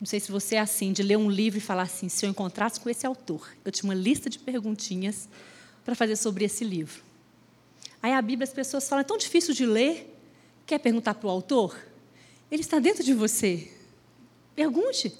Não 0.00 0.06
sei 0.06 0.20
se 0.20 0.30
você 0.30 0.56
é 0.56 0.60
assim, 0.60 0.92
de 0.92 1.02
ler 1.02 1.16
um 1.16 1.30
livro 1.30 1.58
e 1.58 1.60
falar 1.60 1.82
assim: 1.82 2.08
se 2.08 2.24
eu 2.26 2.30
encontrasse 2.30 2.78
com 2.78 2.90
esse 2.90 3.06
autor, 3.06 3.48
eu 3.64 3.72
tinha 3.72 3.88
uma 3.88 3.94
lista 3.94 4.28
de 4.28 4.38
perguntinhas 4.38 5.28
para 5.84 5.94
fazer 5.94 6.16
sobre 6.16 6.44
esse 6.44 6.64
livro. 6.64 7.02
Aí 8.02 8.12
a 8.12 8.20
Bíblia, 8.20 8.44
as 8.44 8.52
pessoas 8.52 8.88
falam: 8.88 9.00
é 9.00 9.04
tão 9.04 9.16
difícil 9.16 9.54
de 9.54 9.64
ler. 9.64 10.12
Quer 10.66 10.78
perguntar 10.78 11.14
para 11.14 11.26
o 11.28 11.30
autor? 11.30 11.78
Ele 12.50 12.60
está 12.60 12.78
dentro 12.78 13.02
de 13.02 13.14
você. 13.14 13.70
Pergunte. 14.54 15.12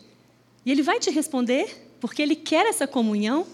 E 0.64 0.70
ele 0.70 0.82
vai 0.82 0.98
te 0.98 1.10
responder, 1.10 1.94
porque 2.00 2.20
ele 2.20 2.36
quer 2.36 2.66
essa 2.66 2.86
comunhão. 2.86 3.46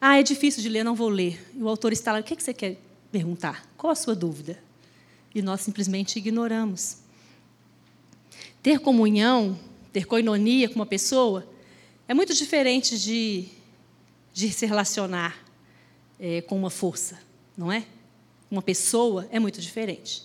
Ah, 0.00 0.18
é 0.18 0.22
difícil 0.22 0.62
de 0.62 0.68
ler, 0.68 0.84
não 0.84 0.94
vou 0.94 1.08
ler. 1.08 1.42
E 1.54 1.62
o 1.62 1.68
autor 1.68 1.92
está 1.92 2.12
lá: 2.12 2.20
o 2.20 2.22
que, 2.22 2.34
é 2.34 2.36
que 2.36 2.42
você 2.42 2.54
quer 2.54 2.76
perguntar? 3.10 3.66
Qual 3.76 3.90
a 3.90 3.94
sua 3.96 4.14
dúvida? 4.14 4.62
E 5.34 5.42
nós 5.42 5.62
simplesmente 5.62 6.16
ignoramos. 6.16 6.98
Ter 8.62 8.78
comunhão, 8.78 9.58
ter 9.94 10.06
coinonia 10.06 10.68
com 10.68 10.74
uma 10.74 10.84
pessoa, 10.84 11.48
é 12.08 12.12
muito 12.12 12.34
diferente 12.34 12.98
de, 12.98 13.44
de 14.32 14.50
se 14.50 14.66
relacionar 14.66 15.38
é, 16.18 16.42
com 16.42 16.58
uma 16.58 16.68
força, 16.68 17.16
não 17.56 17.70
é? 17.70 17.86
Uma 18.50 18.60
pessoa 18.60 19.28
é 19.30 19.38
muito 19.38 19.60
diferente 19.60 20.24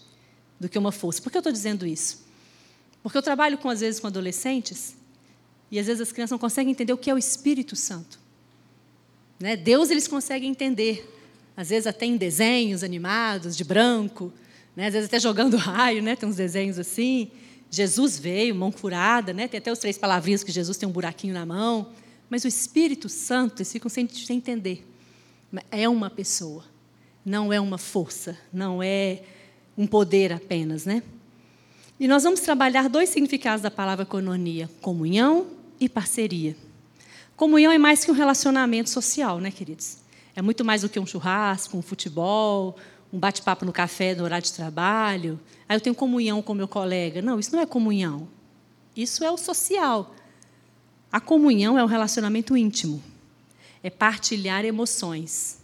do 0.60 0.68
que 0.68 0.76
uma 0.76 0.92
força. 0.92 1.22
Por 1.22 1.32
que 1.32 1.38
eu 1.38 1.42
estou 1.42 1.54
dizendo 1.54 1.86
isso? 1.86 2.26
Porque 3.04 3.16
eu 3.16 3.22
trabalho, 3.22 3.60
com, 3.60 3.70
às 3.70 3.82
vezes, 3.82 4.00
com 4.00 4.08
adolescentes 4.08 4.96
e, 5.70 5.78
às 5.78 5.86
vezes, 5.86 6.02
as 6.02 6.12
crianças 6.12 6.32
não 6.32 6.40
conseguem 6.40 6.72
entender 6.72 6.92
o 6.92 6.98
que 6.98 7.12
é 7.12 7.14
o 7.14 7.18
Espírito 7.18 7.76
Santo. 7.76 8.20
Né? 9.40 9.56
Deus 9.56 9.92
eles 9.92 10.08
conseguem 10.08 10.50
entender, 10.50 11.08
às 11.56 11.70
vezes 11.70 11.86
até 11.86 12.08
em 12.08 12.18
desenhos 12.18 12.84
animados, 12.84 13.56
de 13.56 13.64
branco, 13.64 14.34
né? 14.76 14.88
às 14.88 14.94
vezes 14.94 15.08
até 15.08 15.20
jogando 15.20 15.56
raio, 15.62 16.02
né? 16.02 16.16
tem 16.16 16.28
uns 16.28 16.38
desenhos 16.38 16.80
assim. 16.80 17.30
Jesus 17.70 18.18
veio, 18.18 18.56
mão 18.56 18.72
curada, 18.72 19.32
né? 19.34 19.48
tem 19.48 19.60
até 19.60 19.72
os 19.72 19.80
três 19.80 19.98
palavrinhos 19.98 20.44
que 20.44 20.52
Jesus 20.52 20.78
tem 20.78 20.90
um 20.90 20.92
buraquinho 20.92 21.34
na 21.34 21.46
mão. 21.46 21.90
Mas 22.30 22.44
o 22.44 22.48
Espírito 22.48 23.10
Santo, 23.10 23.60
eles 23.60 23.72
ficam 23.72 23.90
sem, 23.90 24.08
sem 24.08 24.38
entender. 24.38 24.88
É 25.72 25.88
uma 25.90 26.10
pessoa, 26.10 26.64
não 27.26 27.52
é 27.52 27.60
uma 27.60 27.78
força, 27.78 28.38
não 28.54 28.82
é 28.82 29.22
um 29.78 29.88
poder 29.88 30.32
apenas. 30.32 30.86
Né? 30.86 31.02
E 32.00 32.08
nós 32.08 32.24
vamos 32.24 32.40
trabalhar 32.40 32.88
dois 32.88 33.10
significados 33.10 33.62
da 33.62 33.72
palavra 33.72 34.06
cononia: 34.06 34.70
comunhão 34.82 35.48
e 35.80 35.90
parceria. 35.90 36.56
Comunhão 37.36 37.72
é 37.72 37.78
mais 37.78 38.04
que 38.04 38.12
um 38.12 38.14
relacionamento 38.14 38.90
social, 38.90 39.40
né, 39.40 39.50
queridos? 39.50 39.98
É 40.36 40.42
muito 40.42 40.64
mais 40.64 40.82
do 40.82 40.90
que 40.90 41.00
um 41.00 41.06
churrasco, 41.06 41.78
um 41.78 41.82
futebol, 41.82 42.78
um 43.12 43.20
bate-papo 43.20 43.66
no 43.66 43.74
café 43.74 44.14
no 44.14 44.24
horário 44.24 44.46
de 44.46 44.54
trabalho. 44.54 45.40
Aí 45.68 45.76
eu 45.76 45.82
tenho 45.82 45.96
comunhão 45.96 46.42
com 46.42 46.54
meu 46.54 46.68
colega. 46.68 47.22
Não, 47.22 47.40
isso 47.40 47.52
não 47.52 47.60
é 47.60 47.66
comunhão. 47.66 48.28
Isso 48.96 49.24
é 49.24 49.32
o 49.32 49.38
social. 49.38 50.16
A 51.12 51.20
comunhão 51.20 51.78
é 51.78 51.84
um 51.84 51.88
relacionamento 51.88 52.56
íntimo. 52.56 53.02
É 53.82 53.90
partilhar 53.90 54.64
emoções. 54.64 55.58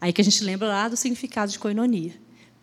Aí 0.00 0.12
que 0.12 0.20
a 0.20 0.24
gente 0.24 0.44
lembra 0.44 0.68
lá 0.68 0.88
do 0.88 0.96
significado 0.96 1.50
de 1.50 1.58
coinonia. 1.58 2.14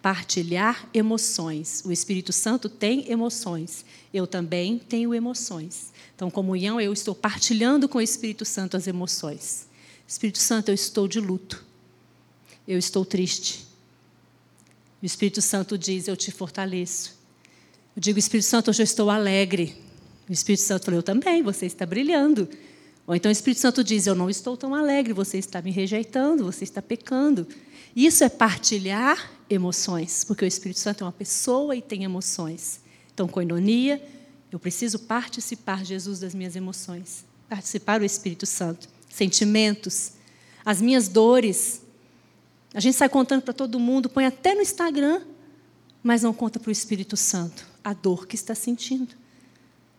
Partilhar 0.01 0.87
emoções. 0.93 1.83
O 1.85 1.91
Espírito 1.91 2.31
Santo 2.31 2.69
tem 2.69 3.11
emoções. 3.11 3.85
Eu 4.13 4.25
também 4.25 4.79
tenho 4.79 5.13
emoções. 5.13 5.91
Então, 6.15 6.31
comunhão, 6.31 6.79
eu 6.79 6.93
estou 6.93 7.13
partilhando 7.13 7.89
com 7.89 7.97
o 7.97 8.01
Espírito 8.01 8.45
Santo 8.45 8.77
as 8.77 8.87
emoções. 8.87 9.67
Espírito 10.07 10.39
Santo, 10.39 10.69
eu 10.69 10.75
estou 10.75 11.07
de 11.07 11.19
luto. 11.19 11.65
Eu 12.67 12.77
estou 12.77 13.03
triste. 13.03 13.70
O 15.01 15.05
Espírito 15.05 15.41
Santo 15.41 15.77
diz: 15.77 16.07
Eu 16.07 16.15
te 16.15 16.31
fortaleço. 16.31 17.17
Eu 17.95 18.01
digo: 18.01 18.19
Espírito 18.19 18.45
Santo, 18.45 18.69
hoje 18.69 18.81
eu 18.81 18.85
estou 18.85 19.09
alegre. 19.09 19.75
O 20.29 20.31
Espírito 20.31 20.61
Santo 20.61 20.85
falou: 20.85 20.99
Eu 20.99 21.03
também, 21.03 21.41
você 21.41 21.65
está 21.65 21.85
brilhando. 21.85 22.47
Ou 23.07 23.15
então 23.15 23.29
o 23.29 23.31
Espírito 23.31 23.59
Santo 23.59 23.83
diz: 23.83 24.05
Eu 24.05 24.15
não 24.15 24.29
estou 24.29 24.55
tão 24.55 24.75
alegre, 24.75 25.13
você 25.13 25.37
está 25.37 25.61
me 25.61 25.71
rejeitando, 25.71 26.45
você 26.45 26.63
está 26.63 26.81
pecando. 26.81 27.47
Isso 27.95 28.23
é 28.23 28.29
partilhar 28.29 29.31
emoções, 29.49 30.23
porque 30.23 30.45
o 30.45 30.47
Espírito 30.47 30.79
Santo 30.79 31.03
é 31.03 31.05
uma 31.05 31.11
pessoa 31.11 31.75
e 31.75 31.81
tem 31.81 32.03
emoções. 32.03 32.79
Então, 33.13 33.27
coinonia, 33.27 34.01
eu 34.51 34.59
preciso 34.59 34.99
participar, 34.99 35.83
Jesus, 35.83 36.19
das 36.19 36.33
minhas 36.33 36.55
emoções, 36.55 37.25
participar 37.49 37.99
do 37.99 38.05
Espírito 38.05 38.45
Santo, 38.45 38.87
sentimentos, 39.09 40.13
as 40.63 40.79
minhas 40.81 41.07
dores, 41.07 41.81
a 42.73 42.79
gente 42.79 42.95
sai 42.95 43.09
contando 43.09 43.41
para 43.41 43.53
todo 43.53 43.79
mundo, 43.79 44.09
põe 44.09 44.25
até 44.25 44.55
no 44.55 44.61
Instagram, 44.61 45.21
mas 46.01 46.23
não 46.23 46.33
conta 46.33 46.59
para 46.59 46.69
o 46.69 46.71
Espírito 46.71 47.17
Santo 47.17 47.65
a 47.83 47.93
dor 47.93 48.25
que 48.25 48.35
está 48.35 48.55
sentindo. 48.55 49.13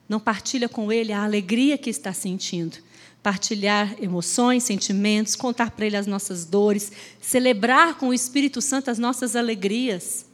Não 0.08 0.18
partilha 0.18 0.68
com 0.68 0.90
ele 0.90 1.12
a 1.12 1.22
alegria 1.22 1.76
que 1.76 1.90
está 1.90 2.12
sentindo. 2.12 2.78
Partilhar 3.22 3.96
emoções, 4.02 4.64
sentimentos, 4.64 5.36
contar 5.36 5.70
para 5.70 5.86
ele 5.86 5.96
as 5.96 6.06
nossas 6.06 6.44
dores, 6.44 6.90
celebrar 7.20 7.96
com 7.96 8.08
o 8.08 8.14
Espírito 8.14 8.60
Santo 8.60 8.90
as 8.90 8.98
nossas 8.98 9.36
alegrias. 9.36 10.26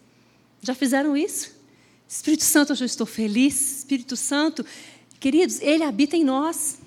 Já 0.63 0.75
fizeram 0.75 1.17
isso? 1.17 1.53
Espírito 2.09 2.45
Santo, 2.45 2.73
hoje 2.73 2.85
eu 2.85 2.87
estou 2.87 3.07
feliz. 3.07 3.79
Espírito 3.79 4.17
Santo, 4.17 4.65
queridos, 5.21 5.61
ele 5.61 5.85
habita 5.85 6.17
em 6.17 6.25
nós. 6.25 6.79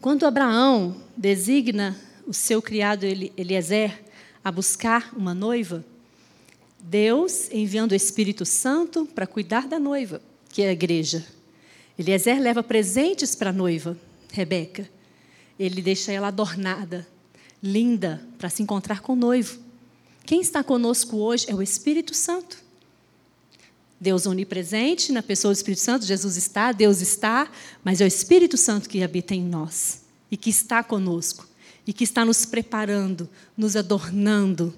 Quando 0.00 0.26
Abraão 0.26 0.96
designa 1.16 1.96
o 2.30 2.32
seu 2.32 2.62
criado 2.62 3.02
Eliezer 3.02 4.04
a 4.44 4.52
buscar 4.52 5.12
uma 5.16 5.34
noiva, 5.34 5.84
Deus 6.78 7.50
enviando 7.50 7.90
o 7.90 7.96
Espírito 7.96 8.46
Santo 8.46 9.04
para 9.04 9.26
cuidar 9.26 9.66
da 9.66 9.80
noiva, 9.80 10.22
que 10.48 10.62
é 10.62 10.68
a 10.68 10.72
igreja. 10.72 11.26
Eliezer 11.98 12.40
leva 12.40 12.62
presentes 12.62 13.34
para 13.34 13.50
a 13.50 13.52
noiva, 13.52 13.98
Rebeca. 14.32 14.88
Ele 15.58 15.82
deixa 15.82 16.12
ela 16.12 16.28
adornada, 16.28 17.04
linda, 17.60 18.24
para 18.38 18.48
se 18.48 18.62
encontrar 18.62 19.00
com 19.00 19.14
o 19.14 19.16
noivo. 19.16 19.58
Quem 20.24 20.40
está 20.40 20.62
conosco 20.62 21.16
hoje 21.16 21.46
é 21.50 21.54
o 21.54 21.60
Espírito 21.60 22.14
Santo. 22.14 22.62
Deus 24.00 24.24
onipresente, 24.24 25.10
na 25.10 25.20
pessoa 25.20 25.52
do 25.52 25.56
Espírito 25.56 25.80
Santo, 25.80 26.06
Jesus 26.06 26.36
está, 26.36 26.70
Deus 26.70 27.00
está, 27.00 27.50
mas 27.82 28.00
é 28.00 28.04
o 28.04 28.06
Espírito 28.06 28.56
Santo 28.56 28.88
que 28.88 29.02
habita 29.02 29.34
em 29.34 29.42
nós 29.42 30.02
e 30.30 30.36
que 30.36 30.48
está 30.48 30.84
conosco 30.84 31.49
e 31.86 31.92
que 31.92 32.04
está 32.04 32.24
nos 32.24 32.44
preparando, 32.44 33.28
nos 33.56 33.76
adornando, 33.76 34.74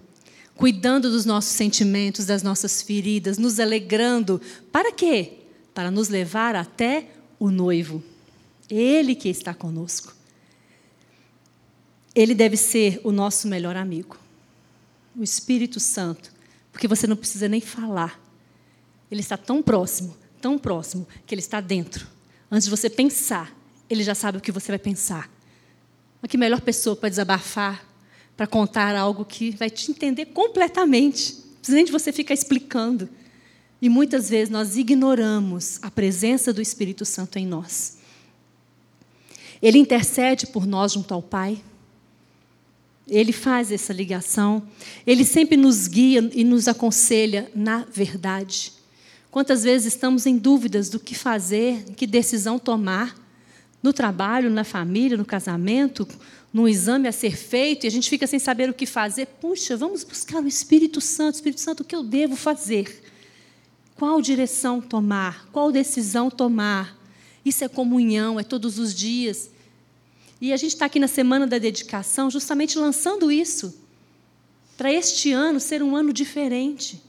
cuidando 0.55 1.11
dos 1.11 1.25
nossos 1.25 1.53
sentimentos, 1.53 2.27
das 2.27 2.43
nossas 2.43 2.83
feridas, 2.83 3.38
nos 3.38 3.59
alegrando. 3.59 4.41
Para 4.71 4.93
quê? 4.93 5.38
Para 5.75 5.91
nos 5.91 6.09
levar 6.09 6.55
até 6.55 7.09
o 7.38 7.51
noivo. 7.51 8.03
Ele 8.71 9.15
que 9.15 9.29
está 9.29 9.53
conosco. 9.53 10.15
Ele 12.15 12.35
deve 12.35 12.57
ser 12.57 13.01
o 13.05 13.11
nosso 13.11 13.49
melhor 13.49 13.77
amigo. 13.77 14.19
O 15.17 15.23
Espírito 15.23 15.81
Santo. 15.81 16.33
Porque 16.71 16.88
você 16.88 17.07
não 17.07 17.17
precisa 17.17 17.49
nem 17.49 17.61
falar. 17.61 18.21
Ele 19.11 19.21
está 19.21 19.37
tão 19.37 19.62
próximo, 19.62 20.17
tão 20.41 20.59
próximo, 20.59 21.07
que 21.27 21.35
ele 21.35 21.41
está 21.41 21.61
dentro. 21.61 22.07
Antes 22.51 22.65
de 22.65 22.71
você 22.71 22.88
pensar, 22.88 23.55
ele 23.88 24.03
já 24.03 24.15
sabe 24.15 24.38
o 24.38 24.41
que 24.41 24.53
você 24.53 24.73
vai 24.73 24.79
pensar. 24.79 25.31
Mas 26.22 26.30
que 26.30 26.38
melhor 26.38 26.61
pessoa 26.61 26.94
para 26.94 27.08
desabafar, 27.08 27.85
para 28.37 28.46
contar 28.46 28.94
algo 28.94 29.24
que 29.24 29.50
vai 29.50 29.68
te 29.68 29.90
entender 29.90 30.26
completamente. 30.26 31.35
Precisa 31.58 31.76
nem 31.76 31.85
de 31.85 31.92
você 31.92 32.12
ficar 32.12 32.32
explicando. 32.32 33.08
E 33.80 33.88
muitas 33.88 34.30
vezes 34.30 34.48
nós 34.48 34.76
ignoramos 34.76 35.80
a 35.82 35.90
presença 35.90 36.52
do 36.52 36.62
Espírito 36.62 37.04
Santo 37.04 37.38
em 37.38 37.46
nós. 37.46 37.98
Ele 39.61 39.78
intercede 39.78 40.46
por 40.46 40.66
nós 40.66 40.92
junto 40.92 41.12
ao 41.12 41.20
Pai. 41.20 41.61
Ele 43.08 43.32
faz 43.32 43.72
essa 43.72 43.92
ligação. 43.92 44.62
Ele 45.04 45.24
sempre 45.24 45.56
nos 45.56 45.88
guia 45.88 46.30
e 46.32 46.44
nos 46.44 46.68
aconselha 46.68 47.50
na 47.54 47.85
verdade. 47.85 48.72
Quantas 49.30 49.64
vezes 49.64 49.94
estamos 49.94 50.26
em 50.26 50.37
dúvidas 50.37 50.88
do 50.88 51.00
que 51.00 51.14
fazer, 51.14 51.85
que 51.96 52.06
decisão 52.06 52.58
tomar, 52.58 53.16
no 53.83 53.92
trabalho, 53.92 54.51
na 54.51 54.64
família, 54.64 55.16
no 55.16 55.25
casamento, 55.25 56.07
num 56.53 56.68
exame 56.68 57.09
a 57.09 57.12
ser 57.12 57.37
feito, 57.37 57.85
e 57.85 57.88
a 57.88 57.90
gente 57.90 58.09
fica 58.09 58.27
sem 58.27 58.38
saber 58.38 58.71
o 58.71 58.75
que 58.75 58.87
fazer. 58.87 59.27
Puxa, 59.27 59.77
vamos 59.77 60.05
buscar 60.05 60.42
o 60.42 60.47
Espírito 60.47 61.01
Santo. 61.01 61.37
Espírito 61.37 61.61
Santo, 61.61 61.81
o 61.81 61.85
que 61.85 61.97
eu 61.97 62.03
devo 62.03 62.37
fazer? 62.37 63.03
Qual 63.97 64.21
direção 64.21 64.81
tomar? 64.81 65.49
Qual 65.53 65.73
decisão 65.73 66.31
tomar? 66.31 66.99
Isso 67.45 67.64
é 67.64 67.68
comunhão, 67.68 68.38
é 68.38 68.45
todos 68.45 68.79
os 68.79 68.95
dias. 68.95 69.51
E 70.40 70.53
a 70.53 70.57
gente 70.57 70.73
está 70.73 70.87
aqui 70.87 70.99
na 70.99 71.09
semana 71.09 71.47
da 71.47 71.59
dedicação, 71.59 72.31
justamente 72.31 72.79
lançando 72.79 73.31
isso. 73.33 73.75
Para 74.77 74.92
este 74.92 75.33
ano 75.33 75.61
ser 75.61 75.83
um 75.83 75.97
ano 75.97 76.12
diferente. 76.12 77.01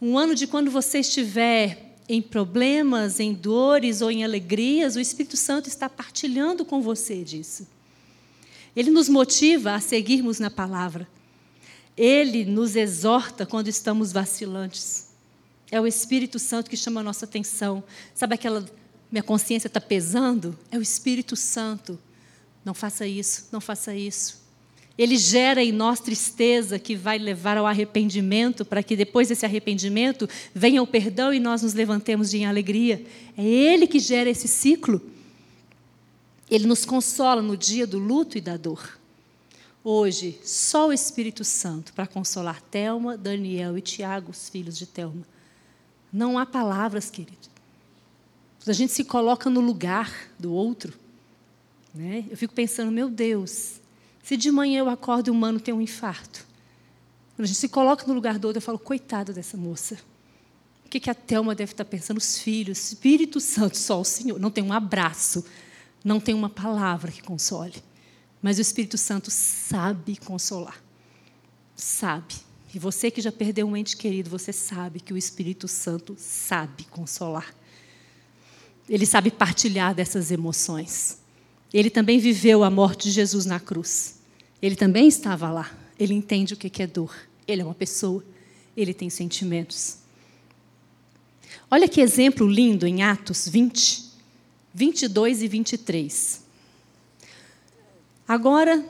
Um 0.00 0.18
ano 0.18 0.34
de 0.34 0.46
quando 0.46 0.70
você 0.70 0.98
estiver 0.98 1.91
em 2.12 2.20
problemas, 2.20 3.20
em 3.20 3.32
dores 3.32 4.02
ou 4.02 4.10
em 4.10 4.22
alegrias, 4.22 4.96
o 4.96 5.00
Espírito 5.00 5.34
Santo 5.34 5.70
está 5.70 5.88
partilhando 5.88 6.62
com 6.62 6.82
você 6.82 7.24
disso. 7.24 7.66
Ele 8.76 8.90
nos 8.90 9.08
motiva 9.08 9.72
a 9.72 9.80
seguirmos 9.80 10.38
na 10.38 10.50
palavra. 10.50 11.08
Ele 11.96 12.44
nos 12.44 12.76
exorta 12.76 13.46
quando 13.46 13.68
estamos 13.68 14.12
vacilantes. 14.12 15.08
É 15.70 15.80
o 15.80 15.86
Espírito 15.86 16.38
Santo 16.38 16.68
que 16.68 16.76
chama 16.76 17.00
a 17.00 17.02
nossa 17.02 17.24
atenção. 17.24 17.82
Sabe 18.14 18.34
aquela 18.34 18.62
minha 19.10 19.22
consciência 19.22 19.68
está 19.68 19.80
pesando? 19.80 20.58
É 20.70 20.76
o 20.76 20.82
Espírito 20.82 21.34
Santo. 21.34 21.98
Não 22.62 22.74
faça 22.74 23.06
isso, 23.06 23.48
não 23.50 23.60
faça 23.60 23.94
isso. 23.94 24.41
Ele 24.96 25.16
gera 25.16 25.62
em 25.62 25.72
nós 25.72 26.00
tristeza 26.00 26.78
que 26.78 26.94
vai 26.94 27.18
levar 27.18 27.56
ao 27.56 27.66
arrependimento, 27.66 28.64
para 28.64 28.82
que 28.82 28.94
depois 28.94 29.28
desse 29.28 29.46
arrependimento 29.46 30.28
venha 30.54 30.82
o 30.82 30.86
perdão 30.86 31.32
e 31.32 31.40
nós 31.40 31.62
nos 31.62 31.72
levantemos 31.72 32.34
em 32.34 32.44
alegria. 32.44 33.04
É 33.36 33.44
Ele 33.44 33.86
que 33.86 33.98
gera 33.98 34.28
esse 34.28 34.46
ciclo. 34.46 35.00
Ele 36.50 36.66
nos 36.66 36.84
consola 36.84 37.40
no 37.40 37.56
dia 37.56 37.86
do 37.86 37.98
luto 37.98 38.36
e 38.36 38.40
da 38.40 38.58
dor. 38.58 38.98
Hoje, 39.82 40.38
só 40.44 40.88
o 40.88 40.92
Espírito 40.92 41.42
Santo 41.42 41.92
para 41.92 42.06
consolar 42.06 42.60
Telma, 42.60 43.16
Daniel 43.16 43.76
e 43.76 43.80
Tiago, 43.80 44.30
os 44.30 44.48
filhos 44.48 44.76
de 44.76 44.86
Telma. 44.86 45.26
Não 46.12 46.38
há 46.38 46.44
palavras, 46.44 47.10
querido. 47.10 47.50
A 48.66 48.72
gente 48.72 48.92
se 48.92 49.02
coloca 49.02 49.50
no 49.50 49.60
lugar 49.60 50.12
do 50.38 50.52
outro. 50.52 50.92
Né? 51.92 52.24
Eu 52.30 52.36
fico 52.36 52.54
pensando, 52.54 52.92
meu 52.92 53.10
Deus, 53.10 53.80
se 54.22 54.36
de 54.36 54.50
manhã 54.50 54.80
eu 54.80 54.88
acordo 54.88 55.28
e 55.28 55.30
o 55.30 55.34
humano 55.34 55.58
tem 55.58 55.74
um 55.74 55.80
infarto. 55.80 56.46
Quando 57.34 57.44
a 57.44 57.46
gente 57.46 57.58
se 57.58 57.68
coloca 57.68 58.06
no 58.06 58.14
lugar 58.14 58.38
do 58.38 58.46
outro, 58.46 58.58
eu 58.58 58.62
falo, 58.62 58.78
coitado 58.78 59.32
dessa 59.32 59.56
moça. 59.56 59.98
O 60.86 60.88
que, 60.88 61.00
que 61.00 61.10
a 61.10 61.14
Thelma 61.14 61.54
deve 61.54 61.72
estar 61.72 61.84
pensando? 61.84 62.18
Os 62.18 62.38
filhos, 62.38 62.78
Espírito 62.78 63.40
Santo, 63.40 63.76
só 63.76 64.00
o 64.00 64.04
Senhor. 64.04 64.38
Não 64.38 64.50
tem 64.50 64.62
um 64.62 64.72
abraço, 64.72 65.44
não 66.04 66.20
tem 66.20 66.34
uma 66.34 66.50
palavra 66.50 67.10
que 67.10 67.22
console. 67.22 67.74
Mas 68.40 68.58
o 68.58 68.60
Espírito 68.60 68.98
Santo 68.98 69.30
sabe 69.30 70.16
consolar. 70.16 70.82
Sabe. 71.74 72.34
E 72.74 72.78
você 72.78 73.10
que 73.10 73.20
já 73.20 73.32
perdeu 73.32 73.66
um 73.66 73.76
ente 73.76 73.96
querido, 73.96 74.30
você 74.30 74.52
sabe 74.52 75.00
que 75.00 75.12
o 75.12 75.16
Espírito 75.16 75.66
Santo 75.66 76.14
sabe 76.18 76.84
consolar. 76.84 77.54
Ele 78.88 79.06
sabe 79.06 79.30
partilhar 79.30 79.94
dessas 79.94 80.30
emoções. 80.30 81.21
Ele 81.72 81.88
também 81.88 82.18
viveu 82.18 82.62
a 82.62 82.70
morte 82.70 83.04
de 83.04 83.10
Jesus 83.10 83.46
na 83.46 83.58
cruz. 83.58 84.20
Ele 84.60 84.76
também 84.76 85.08
estava 85.08 85.50
lá. 85.50 85.70
Ele 85.98 86.12
entende 86.12 86.54
o 86.54 86.56
que 86.56 86.82
é 86.82 86.86
dor. 86.86 87.14
Ele 87.48 87.62
é 87.62 87.64
uma 87.64 87.74
pessoa. 87.74 88.24
Ele 88.76 88.92
tem 88.92 89.08
sentimentos. 89.08 89.98
Olha 91.70 91.88
que 91.88 92.00
exemplo 92.00 92.46
lindo 92.46 92.86
em 92.86 93.02
Atos 93.02 93.48
20, 93.48 94.04
22 94.74 95.42
e 95.42 95.48
23. 95.48 96.42
Agora, 98.28 98.84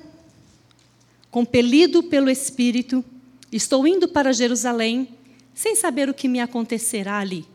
compelido 1.31 2.03
pelo 2.03 2.29
Espírito, 2.29 3.05
estou 3.51 3.87
indo 3.87 4.09
para 4.09 4.33
Jerusalém, 4.33 5.09
sem 5.55 5.77
saber 5.77 6.09
o 6.09 6.15
que 6.15 6.29
me 6.29 6.41
acontecerá 6.41 7.19
ali, 7.19 7.47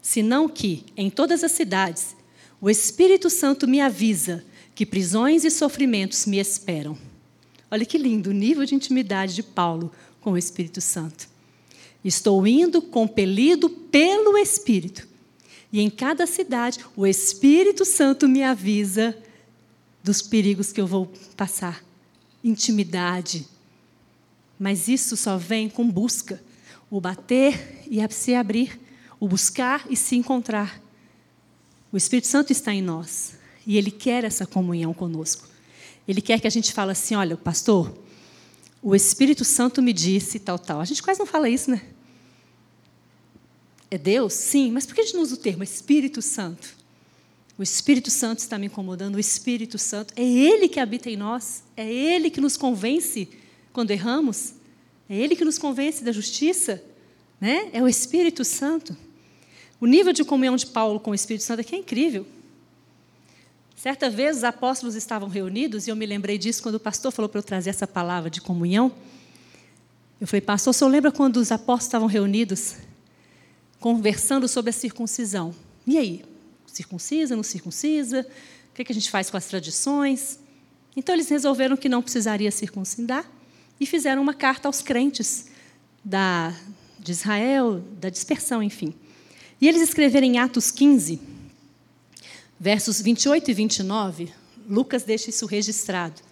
senão 0.00 0.48
que, 0.48 0.84
em 0.96 1.10
todas 1.10 1.44
as 1.44 1.52
cidades, 1.52 2.16
o 2.60 2.70
Espírito 2.70 3.28
Santo 3.28 3.68
me 3.68 3.80
avisa 3.80 4.44
que 4.74 4.86
prisões 4.86 5.44
e 5.44 5.50
sofrimentos 5.50 6.26
me 6.26 6.38
esperam. 6.38 6.96
Olha 7.70 7.86
que 7.86 7.98
lindo 7.98 8.30
o 8.30 8.34
nível 8.34 8.64
de 8.64 8.74
intimidade 8.74 9.34
de 9.34 9.42
Paulo 9.42 9.92
com 10.20 10.32
o 10.32 10.38
Espírito 10.38 10.80
Santo. 10.80 11.28
Estou 12.04 12.46
indo 12.46 12.82
compelido 12.82 13.70
pelo 13.70 14.36
Espírito. 14.36 15.06
E 15.72 15.80
em 15.80 15.88
cada 15.88 16.26
cidade, 16.26 16.80
o 16.96 17.06
Espírito 17.06 17.84
Santo 17.84 18.28
me 18.28 18.42
avisa 18.42 19.16
dos 20.02 20.20
perigos 20.20 20.72
que 20.72 20.80
eu 20.80 20.86
vou 20.86 21.10
passar. 21.36 21.82
Intimidade. 22.42 23.46
Mas 24.58 24.88
isso 24.88 25.16
só 25.16 25.36
vem 25.36 25.68
com 25.68 25.88
busca. 25.88 26.42
O 26.90 27.00
bater 27.00 27.84
e 27.90 28.06
se 28.12 28.34
abrir. 28.34 28.78
O 29.18 29.28
buscar 29.28 29.86
e 29.88 29.96
se 29.96 30.16
encontrar. 30.16 30.82
O 31.90 31.96
Espírito 31.96 32.26
Santo 32.26 32.52
está 32.52 32.74
em 32.74 32.82
nós. 32.82 33.38
E 33.66 33.76
Ele 33.76 33.90
quer 33.90 34.24
essa 34.24 34.46
comunhão 34.46 34.92
conosco. 34.92 35.48
Ele 36.06 36.20
quer 36.20 36.40
que 36.40 36.46
a 36.46 36.50
gente 36.50 36.72
fale 36.72 36.92
assim: 36.92 37.14
olha, 37.14 37.36
pastor, 37.36 37.92
o 38.82 38.94
Espírito 38.94 39.44
Santo 39.44 39.80
me 39.80 39.92
disse 39.92 40.38
tal, 40.38 40.58
tal. 40.58 40.80
A 40.80 40.84
gente 40.84 41.02
quase 41.02 41.20
não 41.20 41.26
fala 41.26 41.48
isso, 41.48 41.70
né? 41.70 41.82
É 43.90 43.98
Deus? 43.98 44.32
Sim, 44.32 44.72
mas 44.72 44.86
por 44.86 44.94
que 44.94 45.02
a 45.02 45.04
gente 45.04 45.14
não 45.14 45.22
usa 45.22 45.34
o 45.34 45.38
termo 45.38 45.62
Espírito 45.62 46.22
Santo? 46.22 46.74
O 47.58 47.62
Espírito 47.62 48.10
Santo 48.10 48.38
está 48.38 48.58
me 48.58 48.66
incomodando, 48.66 49.16
o 49.16 49.20
Espírito 49.20 49.78
Santo. 49.78 50.14
É 50.16 50.24
Ele 50.24 50.66
que 50.66 50.80
habita 50.80 51.10
em 51.10 51.16
nós, 51.16 51.62
é 51.76 51.86
Ele 51.88 52.30
que 52.30 52.40
nos 52.40 52.56
convence 52.56 53.28
quando 53.72 53.90
erramos, 53.90 54.54
é 55.08 55.16
Ele 55.16 55.36
que 55.36 55.44
nos 55.44 55.58
convence 55.58 56.02
da 56.02 56.10
justiça, 56.10 56.82
né? 57.40 57.68
é 57.72 57.82
o 57.82 57.88
Espírito 57.88 58.44
Santo. 58.44 58.96
O 59.78 59.86
nível 59.86 60.12
de 60.12 60.24
comunhão 60.24 60.56
de 60.56 60.66
Paulo 60.66 60.98
com 60.98 61.10
o 61.10 61.14
Espírito 61.14 61.44
Santo 61.44 61.60
aqui 61.60 61.74
é 61.74 61.78
incrível. 61.78 62.26
Certa 63.82 64.08
vez 64.08 64.36
os 64.36 64.44
apóstolos 64.44 64.94
estavam 64.94 65.28
reunidos, 65.28 65.88
e 65.88 65.90
eu 65.90 65.96
me 65.96 66.06
lembrei 66.06 66.38
disso 66.38 66.62
quando 66.62 66.76
o 66.76 66.78
pastor 66.78 67.10
falou 67.10 67.28
para 67.28 67.40
eu 67.40 67.42
trazer 67.42 67.70
essa 67.70 67.84
palavra 67.84 68.30
de 68.30 68.40
comunhão. 68.40 68.92
Eu 70.20 70.26
falei, 70.28 70.40
pastor, 70.40 70.70
o 70.70 70.72
senhor 70.72 70.88
lembra 70.88 71.10
quando 71.10 71.38
os 71.38 71.50
apóstolos 71.50 71.86
estavam 71.86 72.06
reunidos, 72.06 72.76
conversando 73.80 74.46
sobre 74.46 74.70
a 74.70 74.72
circuncisão? 74.72 75.52
E 75.84 75.98
aí? 75.98 76.24
Circuncisa, 76.64 77.34
não 77.34 77.42
circuncisa? 77.42 78.24
O 78.70 78.72
que, 78.72 78.84
a 78.88 78.94
gente 78.94 79.10
faz 79.10 79.28
com 79.28 79.36
as 79.36 79.46
tradições? 79.46 80.38
Então 80.96 81.12
eles 81.12 81.28
resolveram 81.28 81.76
que 81.76 81.88
não 81.88 82.02
precisaria 82.02 82.52
circuncidar 82.52 83.28
e 83.80 83.84
fizeram 83.84 84.22
uma 84.22 84.32
carta 84.32 84.68
aos 84.68 84.80
crentes 84.80 85.46
da, 86.04 86.54
de 87.00 87.10
Israel, 87.10 87.82
da 88.00 88.08
dispersão, 88.08 88.62
enfim. 88.62 88.94
E 89.60 89.66
eles 89.66 89.82
escreveram 89.82 90.28
em 90.28 90.38
Atos 90.38 90.70
15, 90.70 91.31
versos 92.62 93.00
28 93.00 93.50
e 93.50 93.54
29, 93.54 94.32
Lucas 94.70 95.02
deixa 95.02 95.30
isso 95.30 95.46
registrado. 95.46 96.22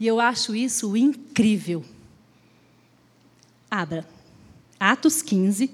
E 0.00 0.08
eu 0.08 0.18
acho 0.18 0.52
isso 0.52 0.96
incrível. 0.96 1.84
Abra. 3.70 4.04
Atos 4.80 5.22
15, 5.22 5.70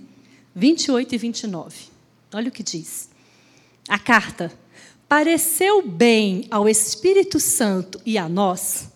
28 0.55 1.15
e 1.15 1.17
29. 1.17 1.77
Olha 2.35 2.51
o 2.51 2.53
que 2.53 2.63
diz. 2.63 3.09
A 3.89 3.99
carta. 3.99 4.53
Pareceu 5.09 5.81
bem 5.81 6.47
ao 6.51 6.69
Espírito 6.69 7.41
Santo 7.41 7.99
e 8.05 8.19
a 8.19 8.29
nós 8.29 8.89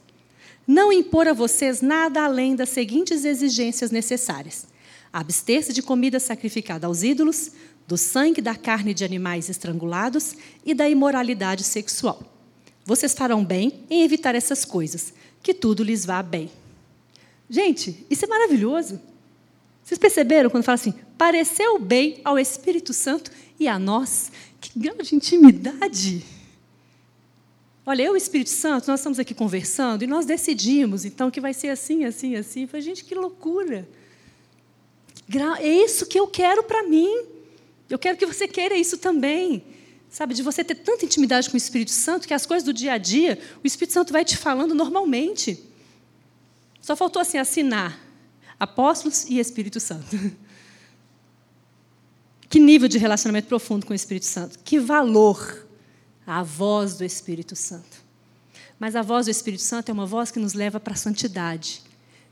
não 0.67 0.93
impor 0.93 1.27
a 1.27 1.33
vocês 1.33 1.81
nada 1.81 2.23
além 2.23 2.55
das 2.55 2.69
seguintes 2.69 3.25
exigências 3.25 3.91
necessárias: 3.91 4.67
abster-se 5.11 5.73
de 5.73 5.81
comida 5.81 6.21
sacrificada 6.21 6.87
aos 6.87 7.03
ídolos, 7.03 7.53
do 7.89 7.97
sangue 7.97 8.43
da 8.43 8.55
carne 8.55 8.93
de 8.93 9.03
animais 9.03 9.49
estrangulados 9.49 10.37
e 10.63 10.75
da 10.75 10.87
imoralidade 10.87 11.65
sexual. 11.65 12.23
Vocês 12.85 13.15
farão 13.15 13.43
bem 13.43 13.81
em 13.89 14.03
evitar 14.03 14.35
essas 14.35 14.63
coisas, 14.63 15.15
que 15.43 15.55
tudo 15.55 15.83
lhes 15.83 16.05
vá 16.05 16.23
bem. 16.23 16.51
Gente, 17.49 18.07
isso 18.11 18.27
é 18.27 18.29
maravilhoso. 18.29 19.01
Vocês 19.83 19.99
perceberam 19.99 20.51
quando 20.51 20.65
fala 20.65 20.75
assim, 20.75 20.93
pareceu 21.17 21.79
bem 21.79 22.21
ao 22.23 22.39
Espírito 22.39 22.93
Santo 22.93 23.31
e 23.59 23.67
a 23.67 23.79
nós? 23.79 24.31
Que 24.61 24.79
grande 24.79 25.15
intimidade! 25.15 26.23
Olha, 27.87 28.03
eu 28.03 28.13
e 28.13 28.15
o 28.15 28.19
Espírito 28.19 28.51
Santo, 28.51 28.87
nós 28.89 29.01
estamos 29.01 29.19
aqui 29.19 29.33
conversando 29.33 30.05
e 30.05 30.07
nós 30.07 30.27
decidimos, 30.27 31.07
então, 31.07 31.31
que 31.31 31.41
vai 31.41 31.55
ser 31.55 31.71
assim, 31.71 32.05
assim, 32.05 32.37
assim. 32.37 32.67
Falei, 32.67 32.83
gente, 32.83 33.03
que 33.03 33.15
loucura! 33.15 33.89
É 35.59 35.67
isso 35.67 36.05
que 36.05 36.21
eu 36.21 36.27
quero 36.27 36.63
para 36.65 36.83
mim. 36.83 37.38
Eu 37.89 37.99
quero 37.99 38.17
que 38.19 38.27
você 38.27 38.47
queira 38.47 38.77
isso 38.77 38.99
também. 38.99 39.65
Sabe, 40.11 40.33
de 40.33 40.43
você 40.43 40.65
ter 40.65 40.75
tanta 40.75 41.05
intimidade 41.05 41.51
com 41.51 41.55
o 41.55 41.59
Espírito 41.59 41.91
Santo 41.91 42.27
que 42.27 42.33
as 42.33 42.47
coisas 42.47 42.65
do 42.65 42.73
dia 42.73 42.95
a 42.95 42.99
dia, 42.99 43.39
o 43.63 43.67
Espírito 43.67 43.93
Santo 43.93 44.13
vai 44.13 44.25
te 44.25 44.37
falando 44.37 44.75
normalmente. 44.75 45.63
Só 46.81 46.97
faltou 46.97 47.21
assim 47.21 47.37
assinar 47.37 48.01
apóstolos 48.59 49.25
e 49.25 49.39
Espírito 49.39 49.81
Santo. 49.81 50.17
Que 52.51 52.59
nível 52.59 52.89
de 52.89 52.97
relacionamento 52.97 53.47
profundo 53.47 53.85
com 53.85 53.93
o 53.93 53.95
Espírito 53.95 54.25
Santo? 54.25 54.59
Que 54.61 54.79
valor 54.79 55.69
a 56.27 56.43
voz 56.43 56.97
do 56.97 57.05
Espírito 57.05 57.55
Santo. 57.55 58.03
Mas 58.79 58.97
a 58.97 59.03
voz 59.03 59.27
do 59.27 59.31
Espírito 59.31 59.63
Santo 59.63 59.91
é 59.91 59.93
uma 59.93 60.07
voz 60.07 60.31
que 60.31 60.39
nos 60.39 60.55
leva 60.55 60.81
para 60.81 60.95
a 60.95 60.97
santidade. 60.97 61.83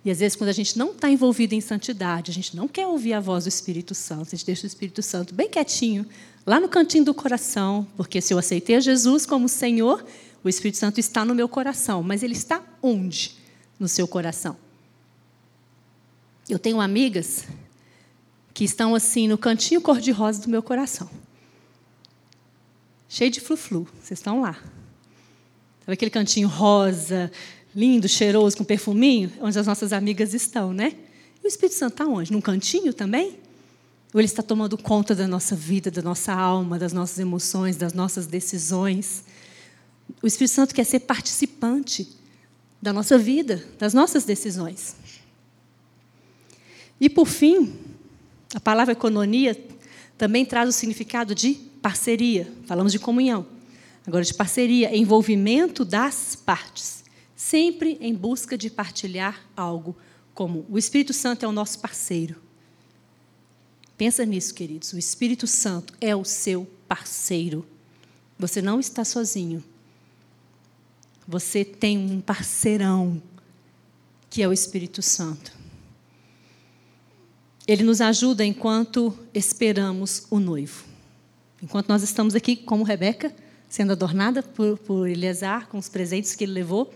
E 0.06 0.10
às 0.12 0.20
vezes, 0.20 0.36
quando 0.36 0.50
a 0.50 0.52
gente 0.52 0.78
não 0.78 0.92
está 0.92 1.10
envolvido 1.10 1.52
em 1.56 1.60
santidade, 1.60 2.30
a 2.30 2.34
gente 2.34 2.54
não 2.54 2.68
quer 2.68 2.86
ouvir 2.86 3.12
a 3.12 3.18
voz 3.18 3.42
do 3.42 3.48
Espírito 3.48 3.92
Santo, 3.92 4.28
a 4.28 4.36
gente 4.36 4.46
deixa 4.46 4.62
o 4.62 4.66
Espírito 4.68 5.02
Santo 5.02 5.34
bem 5.34 5.50
quietinho, 5.50 6.06
lá 6.46 6.60
no 6.60 6.68
cantinho 6.68 7.04
do 7.04 7.12
coração, 7.12 7.84
porque 7.96 8.20
se 8.20 8.32
eu 8.32 8.38
aceitei 8.38 8.76
a 8.76 8.80
Jesus 8.80 9.26
como 9.26 9.48
Senhor, 9.48 10.06
o 10.44 10.48
Espírito 10.48 10.78
Santo 10.78 11.00
está 11.00 11.24
no 11.24 11.34
meu 11.34 11.48
coração, 11.48 12.04
mas 12.04 12.22
ele 12.22 12.34
está 12.34 12.62
onde? 12.80 13.34
No 13.80 13.88
seu 13.88 14.06
coração. 14.06 14.56
Eu 16.48 16.60
tenho 16.60 16.80
amigas 16.80 17.44
que 18.54 18.62
estão 18.62 18.94
assim 18.94 19.26
no 19.26 19.36
cantinho 19.36 19.80
cor-de-rosa 19.80 20.40
do 20.40 20.48
meu 20.48 20.62
coração. 20.62 21.10
Cheio 23.08 23.32
de 23.32 23.40
flu-flu, 23.40 23.88
vocês 24.00 24.20
estão 24.20 24.40
lá. 24.40 24.52
Sabe 25.80 25.94
aquele 25.94 26.12
cantinho 26.12 26.46
rosa, 26.46 27.30
lindo, 27.76 28.08
cheiroso, 28.08 28.56
com 28.56 28.64
perfuminho? 28.64 29.30
Onde 29.38 29.58
as 29.58 29.66
nossas 29.66 29.92
amigas 29.92 30.32
estão, 30.32 30.72
né? 30.72 30.94
E 31.42 31.46
o 31.46 31.48
Espírito 31.48 31.76
Santo 31.76 31.92
está 31.92 32.06
onde? 32.06 32.32
Num 32.32 32.40
cantinho 32.40 32.94
também? 32.94 33.38
Ou 34.14 34.20
ele 34.20 34.24
está 34.24 34.42
tomando 34.42 34.78
conta 34.78 35.14
da 35.14 35.28
nossa 35.28 35.54
vida, 35.54 35.90
da 35.90 36.00
nossa 36.00 36.32
alma, 36.32 36.78
das 36.78 36.94
nossas 36.94 37.18
emoções, 37.18 37.76
das 37.76 37.92
nossas 37.92 38.26
decisões? 38.26 39.24
O 40.22 40.26
Espírito 40.26 40.54
Santo 40.54 40.74
quer 40.74 40.84
ser 40.84 41.00
participante 41.00 42.08
da 42.80 42.94
nossa 42.94 43.18
vida, 43.18 43.62
das 43.78 43.92
nossas 43.92 44.24
decisões. 44.24 44.96
E, 46.98 47.10
por 47.10 47.26
fim, 47.26 47.74
a 48.54 48.60
palavra 48.60 48.92
economia 48.92 49.54
também 50.16 50.46
traz 50.46 50.70
o 50.70 50.72
significado 50.72 51.34
de 51.34 51.54
parceria. 51.82 52.50
Falamos 52.64 52.90
de 52.90 52.98
comunhão. 52.98 53.46
Agora, 54.06 54.24
de 54.24 54.32
parceria, 54.32 54.96
envolvimento 54.96 55.84
das 55.84 56.34
partes. 56.34 57.04
Sempre 57.36 57.98
em 58.00 58.14
busca 58.14 58.56
de 58.56 58.70
partilhar 58.70 59.46
algo 59.54 59.94
comum. 60.34 60.64
O 60.70 60.78
Espírito 60.78 61.12
Santo 61.12 61.44
é 61.44 61.48
o 61.48 61.52
nosso 61.52 61.78
parceiro. 61.78 62.40
Pensa 63.96 64.24
nisso, 64.24 64.54
queridos. 64.54 64.92
O 64.94 64.98
Espírito 64.98 65.46
Santo 65.46 65.92
é 66.00 66.16
o 66.16 66.24
seu 66.24 66.66
parceiro. 66.88 67.66
Você 68.38 68.62
não 68.62 68.80
está 68.80 69.04
sozinho. 69.04 69.62
Você 71.28 71.64
tem 71.64 71.98
um 71.98 72.20
parceirão, 72.20 73.22
que 74.30 74.42
é 74.42 74.48
o 74.48 74.52
Espírito 74.52 75.02
Santo. 75.02 75.52
Ele 77.66 77.82
nos 77.82 78.00
ajuda 78.00 78.44
enquanto 78.44 79.16
esperamos 79.34 80.26
o 80.30 80.38
noivo. 80.38 80.84
Enquanto 81.62 81.88
nós 81.88 82.02
estamos 82.02 82.34
aqui, 82.34 82.54
como 82.54 82.84
Rebeca, 82.84 83.34
sendo 83.68 83.92
adornada 83.92 84.42
por, 84.42 84.78
por 84.78 85.08
Eleazar, 85.08 85.66
com 85.68 85.76
os 85.78 85.88
presentes 85.88 86.34
que 86.34 86.44
ele 86.44 86.52
levou, 86.52 86.94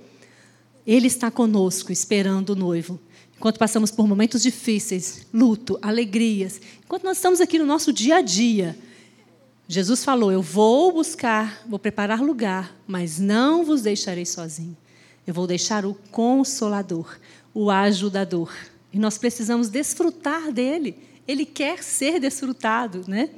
ele 0.93 1.07
está 1.07 1.31
conosco, 1.31 1.93
esperando 1.93 2.51
o 2.51 2.57
noivo. 2.57 2.99
Enquanto 3.37 3.59
passamos 3.59 3.93
por 3.93 4.09
momentos 4.09 4.43
difíceis, 4.43 5.25
luto, 5.33 5.79
alegrias, 5.81 6.61
enquanto 6.85 7.05
nós 7.05 7.17
estamos 7.17 7.41
aqui 7.41 7.61
no 7.61 7.65
nosso 7.65 7.93
dia 7.93 8.17
a 8.17 8.21
dia, 8.21 8.77
Jesus 9.69 10.03
falou: 10.03 10.33
Eu 10.33 10.43
vou 10.43 10.93
buscar, 10.93 11.63
vou 11.69 11.79
preparar 11.79 12.21
lugar, 12.21 12.77
mas 12.89 13.21
não 13.21 13.65
vos 13.65 13.83
deixarei 13.83 14.27
sozinho. 14.27 14.77
Eu 15.25 15.33
vou 15.33 15.47
deixar 15.47 15.87
o 15.87 15.95
consolador, 16.11 17.17
o 17.55 17.71
ajudador. 17.71 18.53
E 18.93 18.99
nós 18.99 19.17
precisamos 19.17 19.69
desfrutar 19.69 20.51
dele. 20.51 20.97
Ele 21.27 21.47
quer 21.47 21.85
ser 21.85 22.19
desfrutado, 22.19 23.05
né? 23.07 23.31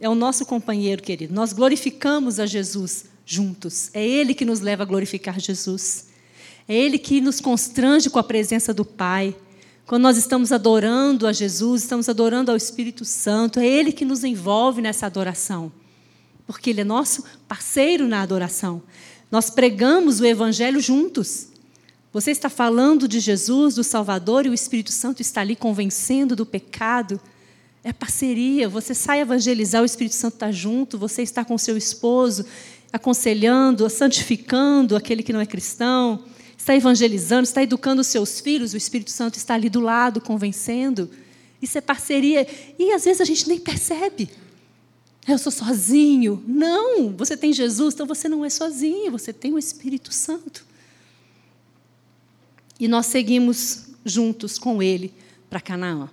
É 0.00 0.08
o 0.08 0.14
nosso 0.14 0.46
companheiro, 0.46 1.02
querido. 1.02 1.34
Nós 1.34 1.52
glorificamos 1.52 2.40
a 2.40 2.46
Jesus 2.46 3.04
juntos. 3.26 3.90
É 3.92 4.02
ele 4.02 4.32
que 4.32 4.46
nos 4.46 4.60
leva 4.60 4.84
a 4.84 4.86
glorificar 4.86 5.38
Jesus. 5.38 6.05
É 6.68 6.74
ele 6.74 6.98
que 6.98 7.20
nos 7.20 7.40
constrange 7.40 8.10
com 8.10 8.18
a 8.18 8.24
presença 8.24 8.74
do 8.74 8.84
Pai. 8.84 9.34
Quando 9.86 10.02
nós 10.02 10.16
estamos 10.16 10.50
adorando 10.50 11.26
a 11.26 11.32
Jesus, 11.32 11.82
estamos 11.82 12.08
adorando 12.08 12.50
ao 12.50 12.56
Espírito 12.56 13.04
Santo, 13.04 13.60
é 13.60 13.66
ele 13.66 13.92
que 13.92 14.04
nos 14.04 14.24
envolve 14.24 14.82
nessa 14.82 15.06
adoração. 15.06 15.70
Porque 16.44 16.70
ele 16.70 16.80
é 16.80 16.84
nosso 16.84 17.24
parceiro 17.46 18.08
na 18.08 18.20
adoração. 18.20 18.82
Nós 19.30 19.48
pregamos 19.48 20.20
o 20.20 20.26
evangelho 20.26 20.80
juntos. 20.80 21.48
Você 22.12 22.32
está 22.32 22.48
falando 22.48 23.06
de 23.06 23.20
Jesus, 23.20 23.74
do 23.76 23.84
Salvador, 23.84 24.46
e 24.46 24.48
o 24.48 24.54
Espírito 24.54 24.90
Santo 24.90 25.22
está 25.22 25.42
ali 25.42 25.54
convencendo 25.54 26.34
do 26.34 26.46
pecado. 26.46 27.20
É 27.84 27.92
parceria. 27.92 28.68
Você 28.68 28.92
sai 28.92 29.20
evangelizar, 29.20 29.82
o 29.82 29.86
Espírito 29.86 30.16
Santo 30.16 30.34
está 30.34 30.50
junto, 30.50 30.98
você 30.98 31.22
está 31.22 31.44
com 31.44 31.56
seu 31.56 31.76
esposo, 31.76 32.44
aconselhando, 32.92 33.88
santificando 33.88 34.96
aquele 34.96 35.22
que 35.22 35.32
não 35.32 35.40
é 35.40 35.46
cristão, 35.46 36.24
está 36.66 36.74
evangelizando, 36.74 37.44
está 37.44 37.62
educando 37.62 38.00
os 38.00 38.08
seus 38.08 38.40
filhos, 38.40 38.74
o 38.74 38.76
Espírito 38.76 39.12
Santo 39.12 39.36
está 39.36 39.54
ali 39.54 39.70
do 39.70 39.78
lado, 39.78 40.20
convencendo. 40.20 41.08
Isso 41.62 41.78
é 41.78 41.80
parceria. 41.80 42.44
E 42.76 42.92
às 42.92 43.04
vezes 43.04 43.20
a 43.20 43.24
gente 43.24 43.48
nem 43.48 43.60
percebe. 43.60 44.28
Eu 45.28 45.38
sou 45.38 45.52
sozinho. 45.52 46.42
Não, 46.44 47.12
você 47.12 47.36
tem 47.36 47.52
Jesus, 47.52 47.94
então 47.94 48.04
você 48.04 48.28
não 48.28 48.44
é 48.44 48.50
sozinho, 48.50 49.12
você 49.12 49.32
tem 49.32 49.52
o 49.52 49.58
Espírito 49.60 50.12
Santo. 50.12 50.66
E 52.80 52.88
nós 52.88 53.06
seguimos 53.06 53.86
juntos 54.04 54.58
com 54.58 54.82
Ele 54.82 55.14
para 55.48 55.60
Canaã. 55.60 56.10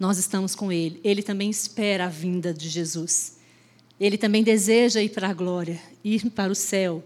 Nós 0.00 0.18
estamos 0.18 0.56
com 0.56 0.72
Ele. 0.72 1.00
Ele 1.04 1.22
também 1.22 1.48
espera 1.48 2.06
a 2.06 2.08
vinda 2.08 2.52
de 2.52 2.68
Jesus. 2.68 3.36
Ele 4.00 4.18
também 4.18 4.42
deseja 4.42 5.00
ir 5.00 5.10
para 5.10 5.28
a 5.28 5.32
glória, 5.32 5.80
ir 6.02 6.28
para 6.30 6.50
o 6.50 6.56
céu. 6.56 7.04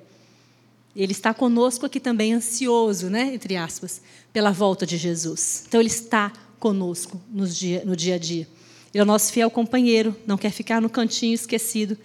Ele 0.95 1.13
está 1.13 1.33
conosco 1.33 1.87
aqui 1.87 2.01
também, 2.01 2.33
ansioso, 2.33 3.09
né, 3.09 3.35
entre 3.35 3.57
aspas, 3.57 4.03
pela 4.33 4.51
volta 4.51 4.85
de 4.85 4.97
Jesus. 4.97 5.65
Então, 5.69 5.81
Ele 5.81 5.89
está 5.89 6.33
conosco 6.59 7.21
no 7.31 7.47
dia, 7.47 7.83
no 7.85 7.95
dia 7.95 8.17
a 8.17 8.19
dia. 8.19 8.49
Ele 8.93 9.01
é 9.01 9.03
o 9.03 9.07
nosso 9.07 9.33
fiel 9.33 9.51
companheiro, 9.51 10.17
não 10.27 10.37
quer 10.37 10.51
ficar 10.51 10.81
no 10.81 10.91
cantinho 10.91 11.35
esquecido, 11.35 11.97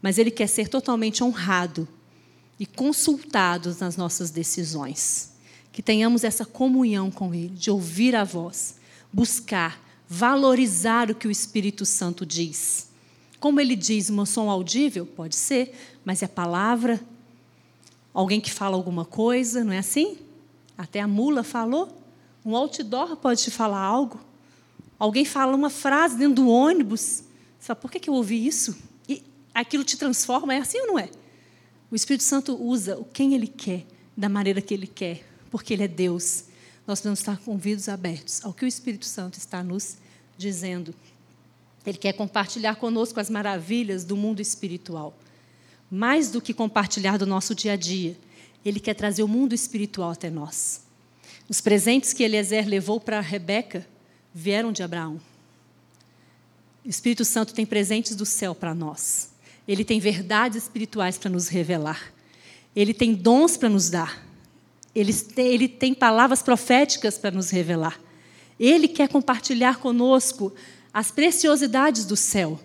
mas 0.00 0.16
Ele 0.16 0.30
quer 0.30 0.46
ser 0.46 0.68
totalmente 0.68 1.24
honrado 1.24 1.88
e 2.58 2.64
consultado 2.64 3.76
nas 3.80 3.96
nossas 3.96 4.30
decisões 4.30 5.32
que 5.72 5.82
tenhamos 5.82 6.22
essa 6.22 6.44
comunhão 6.44 7.10
com 7.10 7.34
Ele, 7.34 7.48
de 7.48 7.68
ouvir 7.68 8.14
a 8.14 8.22
voz, 8.22 8.76
buscar, 9.12 9.82
valorizar 10.08 11.10
o 11.10 11.14
que 11.16 11.26
o 11.26 11.30
Espírito 11.32 11.84
Santo 11.84 12.24
diz. 12.24 12.88
Como 13.40 13.60
ele 13.60 13.76
diz, 13.76 14.08
um 14.08 14.24
som 14.24 14.48
audível? 14.48 15.04
Pode 15.04 15.36
ser, 15.36 15.74
mas 16.02 16.22
é 16.22 16.26
palavra. 16.26 16.98
Alguém 18.14 18.40
que 18.40 18.52
fala 18.52 18.76
alguma 18.76 19.04
coisa, 19.04 19.64
não 19.64 19.72
é 19.72 19.78
assim? 19.78 20.16
Até 20.78 21.00
a 21.00 21.08
mula 21.08 21.42
falou. 21.42 22.00
Um 22.46 22.54
outdoor 22.54 23.16
pode 23.16 23.42
te 23.42 23.50
falar 23.50 23.80
algo. 23.80 24.20
Alguém 24.98 25.24
fala 25.24 25.54
uma 25.56 25.68
frase 25.68 26.16
dentro 26.16 26.36
do 26.36 26.48
ônibus. 26.48 27.24
Sabe 27.58 27.80
por 27.80 27.90
que, 27.90 28.08
eu 28.08 28.14
ouvi 28.14 28.46
isso? 28.46 28.76
E 29.08 29.22
aquilo 29.52 29.82
te 29.82 29.96
transforma, 29.96 30.54
é 30.54 30.58
assim 30.58 30.78
ou 30.80 30.86
não 30.86 30.98
é? 30.98 31.10
O 31.90 31.96
Espírito 31.96 32.22
Santo 32.22 32.54
usa 32.54 32.96
o 32.96 33.04
quem 33.04 33.34
ele 33.34 33.48
quer, 33.48 33.84
da 34.16 34.28
maneira 34.28 34.60
que 34.62 34.72
ele 34.72 34.86
quer, 34.86 35.26
porque 35.50 35.72
Ele 35.72 35.84
é 35.84 35.88
Deus. 35.88 36.44
Nós 36.86 37.00
devemos 37.00 37.20
estar 37.20 37.38
com 37.38 37.52
ouvidos 37.52 37.88
abertos 37.88 38.44
ao 38.44 38.52
que 38.52 38.64
o 38.64 38.68
Espírito 38.68 39.06
Santo 39.06 39.38
está 39.38 39.62
nos 39.62 39.96
dizendo. 40.36 40.94
Ele 41.86 41.98
quer 41.98 42.12
compartilhar 42.12 42.76
conosco 42.76 43.20
as 43.20 43.30
maravilhas 43.30 44.04
do 44.04 44.16
mundo 44.16 44.40
espiritual. 44.40 45.16
Mais 45.90 46.30
do 46.30 46.40
que 46.40 46.54
compartilhar 46.54 47.18
do 47.18 47.26
nosso 47.26 47.54
dia 47.54 47.72
a 47.72 47.76
dia, 47.76 48.16
ele 48.64 48.80
quer 48.80 48.94
trazer 48.94 49.22
o 49.22 49.28
mundo 49.28 49.54
espiritual 49.54 50.10
até 50.10 50.30
nós. 50.30 50.82
Os 51.48 51.60
presentes 51.60 52.12
que 52.12 52.22
Eliezer 52.22 52.66
levou 52.66 52.98
para 52.98 53.20
Rebeca 53.20 53.86
vieram 54.34 54.72
de 54.72 54.82
Abraão. 54.82 55.20
O 56.84 56.88
Espírito 56.88 57.24
Santo 57.24 57.54
tem 57.54 57.64
presentes 57.64 58.16
do 58.16 58.26
céu 58.26 58.54
para 58.54 58.74
nós. 58.74 59.30
Ele 59.66 59.84
tem 59.84 59.98
verdades 60.00 60.64
espirituais 60.64 61.16
para 61.16 61.30
nos 61.30 61.48
revelar. 61.48 62.12
Ele 62.74 62.92
tem 62.92 63.14
dons 63.14 63.56
para 63.56 63.68
nos 63.68 63.88
dar. 63.88 64.26
Ele 64.94 65.12
tem, 65.12 65.46
ele 65.46 65.68
tem 65.68 65.94
palavras 65.94 66.42
proféticas 66.42 67.16
para 67.18 67.30
nos 67.30 67.50
revelar. 67.50 67.98
Ele 68.58 68.86
quer 68.86 69.08
compartilhar 69.08 69.78
conosco 69.78 70.52
as 70.92 71.10
preciosidades 71.10 72.04
do 72.04 72.16
céu. 72.16 72.60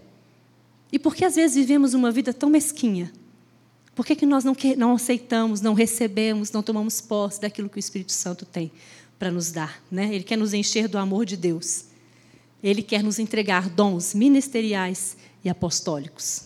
E 0.92 0.98
por 0.98 1.16
que 1.16 1.26
às 1.26 1.36
vezes 1.36 1.56
vivemos 1.56 1.94
uma 1.94 2.12
vida 2.12 2.34
tão 2.34 2.50
mesquinha? 2.50 3.12
Por 3.96 4.06
que, 4.06 4.16
que 4.16 4.26
nós 4.26 4.44
não, 4.44 4.56
que, 4.56 4.76
não 4.76 4.94
aceitamos, 4.94 5.62
não 5.62 5.74
recebemos, 5.74 6.52
não 6.52 6.64
tomamos 6.64 7.02
posse 7.02 7.42
daquilo 7.42 7.70
que 7.70 7.78
o 7.78 7.80
Espírito 7.80 8.12
Santo 8.12 8.46
tem 8.46 8.72
para 9.18 9.30
nos 9.30 9.52
dar? 9.52 9.84
Né? 9.92 10.14
Ele 10.14 10.24
quer 10.24 10.38
nos 10.38 10.54
encher 10.54 10.88
do 10.88 10.98
amor 10.98 11.26
de 11.26 11.36
Deus. 11.36 11.86
Ele 12.64 12.82
quer 12.82 13.04
nos 13.04 13.20
entregar 13.20 13.70
dons 13.70 14.14
ministeriais 14.14 15.18
e 15.44 15.50
apostólicos. 15.50 16.44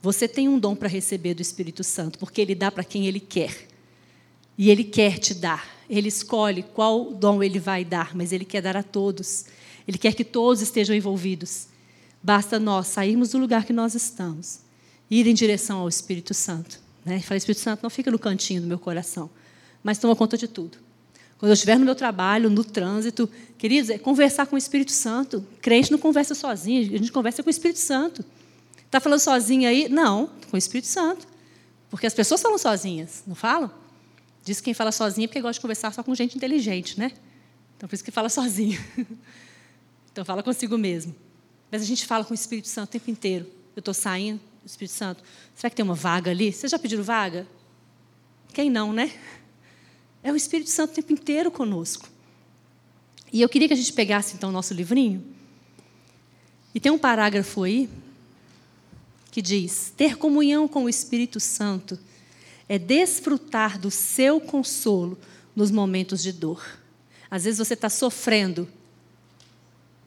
Você 0.00 0.28
tem 0.28 0.48
um 0.48 0.58
dom 0.58 0.76
para 0.76 0.88
receber 0.88 1.34
do 1.34 1.42
Espírito 1.42 1.82
Santo, 1.82 2.18
porque 2.18 2.40
ele 2.40 2.54
dá 2.54 2.70
para 2.70 2.84
quem 2.84 3.06
ele 3.06 3.20
quer. 3.20 3.68
E 4.58 4.70
Ele 4.70 4.82
quer 4.82 5.18
te 5.18 5.32
dar. 5.32 5.78
Ele 5.88 6.08
escolhe 6.08 6.64
qual 6.64 7.12
dom 7.12 7.42
ele 7.42 7.60
vai 7.60 7.84
dar, 7.84 8.14
mas 8.14 8.32
ele 8.32 8.44
quer 8.44 8.60
dar 8.60 8.76
a 8.76 8.82
todos. 8.82 9.46
Ele 9.86 9.96
quer 9.96 10.12
que 10.14 10.24
todos 10.24 10.60
estejam 10.60 10.94
envolvidos. 10.94 11.68
Basta 12.22 12.58
nós 12.58 12.88
sairmos 12.88 13.30
do 13.30 13.38
lugar 13.38 13.64
que 13.64 13.72
nós 13.72 13.94
estamos, 13.94 14.60
ir 15.10 15.26
em 15.26 15.34
direção 15.34 15.78
ao 15.78 15.88
Espírito 15.88 16.34
Santo. 16.34 16.80
Né? 17.04 17.20
Falei, 17.20 17.38
Espírito 17.38 17.60
Santo, 17.60 17.82
não 17.82 17.90
fica 17.90 18.10
no 18.10 18.18
cantinho 18.18 18.60
do 18.60 18.66
meu 18.66 18.78
coração, 18.78 19.30
mas 19.82 19.98
toma 19.98 20.14
conta 20.16 20.36
de 20.36 20.48
tudo. 20.48 20.78
Quando 21.38 21.50
eu 21.50 21.54
estiver 21.54 21.78
no 21.78 21.84
meu 21.84 21.94
trabalho, 21.94 22.50
no 22.50 22.64
trânsito, 22.64 23.30
queridos, 23.56 23.90
é 23.90 23.98
conversar 23.98 24.46
com 24.46 24.56
o 24.56 24.58
Espírito 24.58 24.90
Santo. 24.90 25.46
Crente 25.62 25.92
não 25.92 25.98
conversa 25.98 26.34
sozinho, 26.34 26.82
a 26.82 26.98
gente 26.98 27.12
conversa 27.12 27.42
com 27.42 27.48
o 27.48 27.50
Espírito 27.50 27.78
Santo. 27.78 28.24
Está 28.84 28.98
falando 28.98 29.20
sozinho 29.20 29.68
aí? 29.68 29.88
Não, 29.88 30.26
com 30.50 30.56
o 30.56 30.58
Espírito 30.58 30.88
Santo. 30.88 31.28
Porque 31.88 32.06
as 32.06 32.14
pessoas 32.14 32.42
falam 32.42 32.58
sozinhas, 32.58 33.22
não 33.26 33.36
falam? 33.36 33.70
Diz 34.44 34.58
que 34.58 34.64
quem 34.64 34.74
fala 34.74 34.90
sozinho 34.90 35.26
é 35.26 35.28
porque 35.28 35.40
gosta 35.40 35.54
de 35.54 35.60
conversar 35.60 35.92
só 35.92 36.02
com 36.02 36.14
gente 36.14 36.36
inteligente, 36.36 36.98
né? 36.98 37.12
Então, 37.76 37.88
por 37.88 37.94
isso 37.94 38.04
que 38.04 38.10
fala 38.10 38.28
sozinho. 38.28 38.78
Então, 40.10 40.24
fala 40.24 40.42
consigo 40.42 40.76
mesmo. 40.76 41.14
Mas 41.70 41.82
a 41.82 41.84
gente 41.84 42.06
fala 42.06 42.24
com 42.24 42.32
o 42.32 42.34
Espírito 42.34 42.68
Santo 42.68 42.88
o 42.88 42.92
tempo 42.92 43.10
inteiro. 43.10 43.46
Eu 43.76 43.80
estou 43.80 43.94
saindo, 43.94 44.40
Espírito 44.64 44.94
Santo, 44.94 45.22
será 45.54 45.70
que 45.70 45.76
tem 45.76 45.84
uma 45.84 45.94
vaga 45.94 46.30
ali? 46.30 46.52
Vocês 46.52 46.70
já 46.70 46.78
pediram 46.78 47.02
vaga? 47.02 47.46
Quem 48.52 48.70
não, 48.70 48.92
né? 48.92 49.12
É 50.22 50.32
o 50.32 50.36
Espírito 50.36 50.70
Santo 50.70 50.92
o 50.92 50.94
tempo 50.94 51.12
inteiro 51.12 51.50
conosco. 51.50 52.08
E 53.32 53.40
eu 53.40 53.48
queria 53.48 53.68
que 53.68 53.74
a 53.74 53.76
gente 53.76 53.92
pegasse, 53.92 54.34
então, 54.34 54.50
o 54.50 54.52
nosso 54.52 54.74
livrinho. 54.74 55.24
E 56.74 56.80
tem 56.80 56.92
um 56.92 56.98
parágrafo 56.98 57.62
aí 57.62 57.88
que 59.30 59.40
diz: 59.40 59.92
ter 59.96 60.16
comunhão 60.16 60.66
com 60.66 60.84
o 60.84 60.88
Espírito 60.88 61.38
Santo 61.40 61.98
é 62.68 62.78
desfrutar 62.78 63.78
do 63.78 63.90
seu 63.90 64.40
consolo 64.40 65.18
nos 65.54 65.70
momentos 65.70 66.22
de 66.22 66.32
dor. 66.32 66.62
Às 67.30 67.44
vezes 67.44 67.58
você 67.58 67.74
está 67.74 67.88
sofrendo 67.88 68.68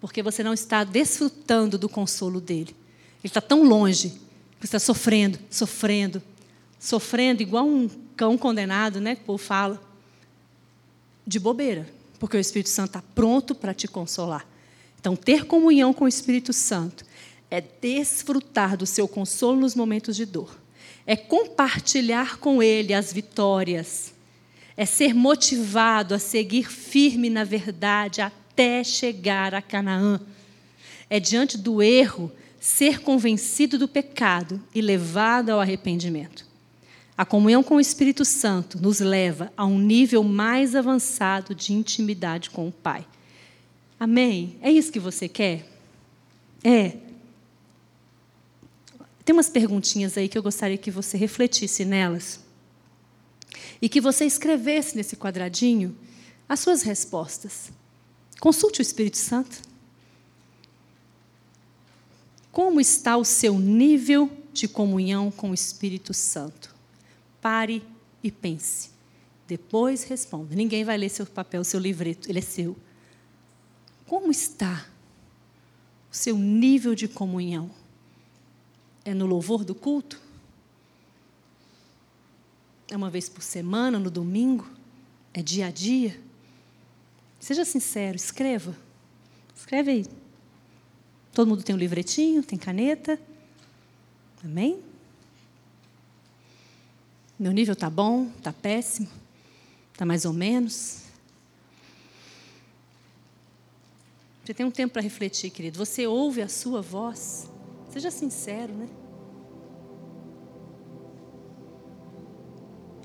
porque 0.02 0.24
você 0.24 0.44
não 0.44 0.54
está 0.54 0.84
desfrutando 0.84 1.78
do 1.78 1.88
consolo 1.88 2.42
dele. 2.42 2.76
Ele 3.24 3.30
está 3.30 3.40
tão 3.40 3.64
longe 3.64 4.10
que 4.60 4.68
você 4.68 4.76
está 4.76 4.80
sofrendo, 4.80 5.38
sofrendo, 5.50 6.22
sofrendo, 6.80 7.44
igual 7.44 7.68
um 7.68 7.88
cão 8.18 8.36
condenado, 8.36 9.00
né? 9.00 9.16
Que 9.16 9.22
o 9.22 9.26
povo 9.26 9.44
fala, 9.44 9.80
de 11.26 11.40
bobeira, 11.40 11.88
porque 12.20 12.36
o 12.36 12.40
Espírito 12.40 12.70
Santo 12.70 12.88
está 12.88 13.04
pronto 13.14 13.54
para 13.54 13.76
te 13.76 13.88
consolar. 13.88 14.46
Então, 15.00 15.16
ter 15.16 15.46
comunhão 15.46 15.94
com 15.94 16.06
o 16.06 16.08
Espírito 16.08 16.52
Santo 16.52 17.06
é 17.50 17.62
desfrutar 17.62 18.76
do 18.76 18.88
seu 18.88 19.08
consolo 19.08 19.60
nos 19.60 19.76
momentos 19.76 20.16
de 20.16 20.26
dor, 20.26 20.58
é 21.06 21.16
compartilhar 21.16 22.38
com 22.38 22.64
ele 22.64 22.94
as 22.94 23.14
vitórias, 23.14 24.14
é 24.76 24.86
ser 24.86 25.14
motivado 25.14 26.16
a 26.16 26.20
seguir 26.20 26.72
firme 26.72 27.30
na 27.30 27.44
verdade 27.44 28.22
até 28.52 28.84
chegar 28.84 29.56
a 29.56 29.62
Canaã. 29.62 30.20
É 31.10 31.20
diante 31.20 31.58
do 31.58 31.82
erro 31.82 32.32
ser 32.60 33.02
convencido 33.02 33.78
do 33.78 33.88
pecado 33.88 34.62
e 34.76 34.82
levado 34.82 35.50
ao 35.50 35.60
arrependimento. 35.60 36.46
A 37.18 37.26
comunhão 37.26 37.64
com 37.64 37.76
o 37.76 37.80
Espírito 37.80 38.26
Santo 38.26 38.80
nos 38.82 39.00
leva 39.00 39.52
a 39.56 39.66
um 39.66 39.80
nível 39.80 40.24
mais 40.24 40.76
avançado 40.76 41.56
de 41.56 41.74
intimidade 41.74 42.50
com 42.50 42.68
o 42.68 42.72
Pai. 42.72 43.06
Amém? 44.00 44.58
É 44.62 44.72
isso 44.72 44.92
que 44.92 45.00
você 45.00 45.28
quer? 45.28 45.66
É. 46.64 46.98
Tem 49.24 49.34
umas 49.34 49.50
perguntinhas 49.50 50.18
aí 50.18 50.28
que 50.28 50.38
eu 50.38 50.44
gostaria 50.44 50.78
que 50.78 50.92
você 50.92 51.18
refletisse 51.18 51.86
nelas. 51.86 52.40
E 53.82 53.88
que 53.88 54.02
você 54.02 54.26
escrevesse 54.26 54.96
nesse 54.96 55.16
quadradinho 55.16 55.96
as 56.50 56.60
suas 56.60 56.82
respostas. 56.82 57.72
Consulte 58.42 58.82
o 58.82 58.82
Espírito 58.82 59.18
Santo. 59.18 59.62
Como 62.52 62.82
está 62.82 63.16
o 63.16 63.24
seu 63.24 63.60
nível 63.60 64.36
de 64.52 64.68
comunhão 64.68 65.30
com 65.30 65.52
o 65.52 65.54
Espírito 65.54 66.12
Santo? 66.12 66.74
Pare 67.40 67.84
e 68.24 68.32
pense. 68.32 68.90
Depois 69.48 70.04
responda. 70.06 70.56
Ninguém 70.56 70.84
vai 70.84 70.98
ler 70.98 71.10
seu 71.10 71.24
papel, 71.28 71.64
seu 71.64 71.80
livreto, 71.80 72.28
ele 72.32 72.40
é 72.40 72.42
seu. 72.42 72.76
Como 74.08 74.32
está 74.32 74.88
o 76.12 76.16
seu 76.16 76.36
nível 76.36 76.96
de 76.96 77.08
comunhão? 77.08 77.70
É 79.06 79.14
no 79.14 79.28
louvor 79.28 79.64
do 79.64 79.76
culto? 79.76 80.20
É 82.90 82.98
uma 82.98 83.12
vez 83.12 83.30
por 83.30 83.44
semana, 83.44 84.00
no 84.00 84.10
domingo? 84.10 84.68
É 85.32 85.44
dia 85.44 85.68
a 85.68 85.72
dia? 85.72 86.20
Seja 87.42 87.66
sincero, 87.66 88.16
escreva. 88.16 88.78
Escreve 89.56 89.92
aí. 89.92 90.06
Todo 91.34 91.48
mundo 91.48 91.64
tem 91.64 91.76
um 91.76 91.78
livretinho, 91.78 92.44
tem 92.44 92.58
caneta. 92.58 93.20
Amém? 94.44 94.80
Meu 97.40 97.52
nível 97.52 97.74
está 97.74 97.90
bom, 97.90 98.30
está 98.38 98.54
péssimo, 98.54 99.10
está 99.92 100.06
mais 100.06 100.24
ou 100.24 100.34
menos. 100.34 101.02
Você 104.46 104.54
tem 104.54 104.64
um 104.66 104.72
tempo 104.72 104.94
para 104.94 105.02
refletir, 105.02 105.50
querido. 105.50 105.80
Você 105.80 106.06
ouve 106.06 106.44
a 106.44 106.48
sua 106.48 106.80
voz. 106.80 107.50
Seja 107.90 108.12
sincero, 108.12 108.72
né? 108.72 108.88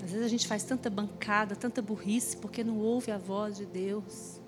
Às 0.06 0.12
vezes 0.12 0.24
a 0.24 0.28
gente 0.28 0.46
faz 0.46 0.62
tanta 0.62 0.88
bancada, 0.88 1.56
tanta 1.56 1.82
burrice, 1.82 2.36
porque 2.36 2.62
não 2.62 2.78
ouve 2.78 3.10
a 3.10 3.18
voz 3.18 3.56
de 3.56 3.66
Deus. 3.66 4.40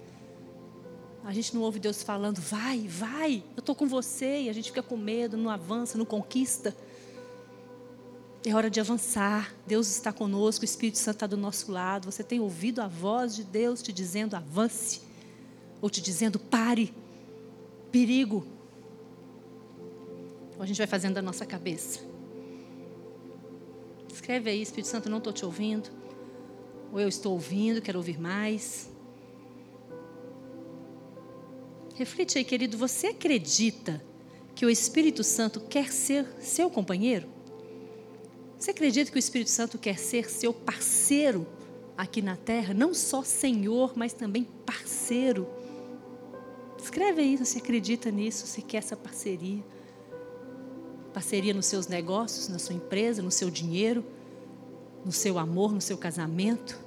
A 1.24 1.32
gente 1.32 1.52
não 1.52 1.62
ouve 1.62 1.80
Deus 1.80 2.00
falando, 2.00 2.40
vai, 2.40 2.86
vai, 2.86 3.42
eu 3.56 3.58
estou 3.58 3.74
com 3.74 3.88
você, 3.88 4.42
e 4.42 4.48
a 4.48 4.52
gente 4.52 4.66
fica 4.66 4.84
com 4.84 4.96
medo, 4.96 5.36
não 5.36 5.50
avança, 5.50 5.98
não 5.98 6.04
conquista. 6.04 6.76
É 8.46 8.54
hora 8.54 8.70
de 8.70 8.78
avançar. 8.78 9.52
Deus 9.66 9.88
está 9.88 10.12
conosco, 10.12 10.62
o 10.62 10.64
Espírito 10.64 10.98
Santo 10.98 11.16
está 11.16 11.26
do 11.26 11.36
nosso 11.36 11.72
lado. 11.72 12.04
Você 12.04 12.22
tem 12.22 12.38
ouvido 12.38 12.80
a 12.80 12.86
voz 12.86 13.34
de 13.34 13.42
Deus 13.42 13.82
te 13.82 13.92
dizendo 13.92 14.36
avance, 14.36 15.00
ou 15.82 15.90
te 15.90 16.00
dizendo 16.00 16.38
pare, 16.38 16.94
perigo. 17.90 18.46
Ou 20.56 20.62
a 20.62 20.66
gente 20.66 20.78
vai 20.78 20.86
fazendo 20.86 21.14
da 21.14 21.22
nossa 21.22 21.44
cabeça. 21.44 22.07
Escreve 24.18 24.50
aí, 24.50 24.60
Espírito 24.60 24.88
Santo, 24.88 25.08
não 25.08 25.18
estou 25.18 25.32
te 25.32 25.44
ouvindo. 25.44 25.88
Ou 26.92 26.98
eu 26.98 27.06
estou 27.06 27.34
ouvindo, 27.34 27.80
quero 27.80 28.00
ouvir 28.00 28.18
mais. 28.18 28.90
Reflete 31.94 32.36
aí, 32.36 32.44
querido, 32.44 32.76
você 32.76 33.06
acredita 33.06 34.04
que 34.56 34.66
o 34.66 34.70
Espírito 34.70 35.22
Santo 35.22 35.60
quer 35.60 35.92
ser 35.92 36.26
seu 36.40 36.68
companheiro? 36.68 37.28
Você 38.58 38.72
acredita 38.72 39.08
que 39.08 39.16
o 39.16 39.20
Espírito 39.20 39.50
Santo 39.50 39.78
quer 39.78 39.96
ser 39.96 40.28
seu 40.28 40.52
parceiro 40.52 41.46
aqui 41.96 42.20
na 42.20 42.36
terra? 42.36 42.74
Não 42.74 42.92
só 42.92 43.22
Senhor, 43.22 43.92
mas 43.94 44.12
também 44.12 44.42
parceiro. 44.66 45.48
Escreve 46.76 47.22
aí, 47.22 47.36
você 47.36 47.58
acredita 47.58 48.10
nisso, 48.10 48.48
você 48.48 48.60
quer 48.60 48.78
essa 48.78 48.96
parceria. 48.96 49.62
Parceria 51.12 51.54
nos 51.54 51.66
seus 51.66 51.86
negócios, 51.86 52.48
na 52.48 52.58
sua 52.58 52.74
empresa, 52.74 53.22
no 53.22 53.30
seu 53.30 53.50
dinheiro 53.50 54.04
no 55.04 55.12
seu 55.12 55.38
amor, 55.38 55.72
no 55.72 55.80
seu 55.80 55.96
casamento, 55.96 56.78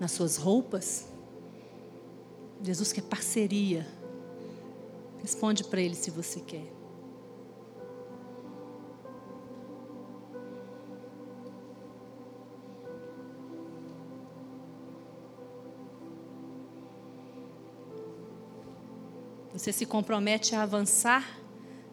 nas 0.00 0.12
suas 0.12 0.36
roupas. 0.36 1.08
Jesus 2.60 2.92
quer 2.92 3.02
parceria. 3.02 3.86
Responde 5.20 5.64
para 5.64 5.80
Ele 5.80 5.94
se 5.94 6.10
você 6.10 6.40
quer. 6.40 6.66
Você 19.52 19.72
se 19.72 19.86
compromete 19.86 20.56
a 20.56 20.62
avançar 20.62 21.41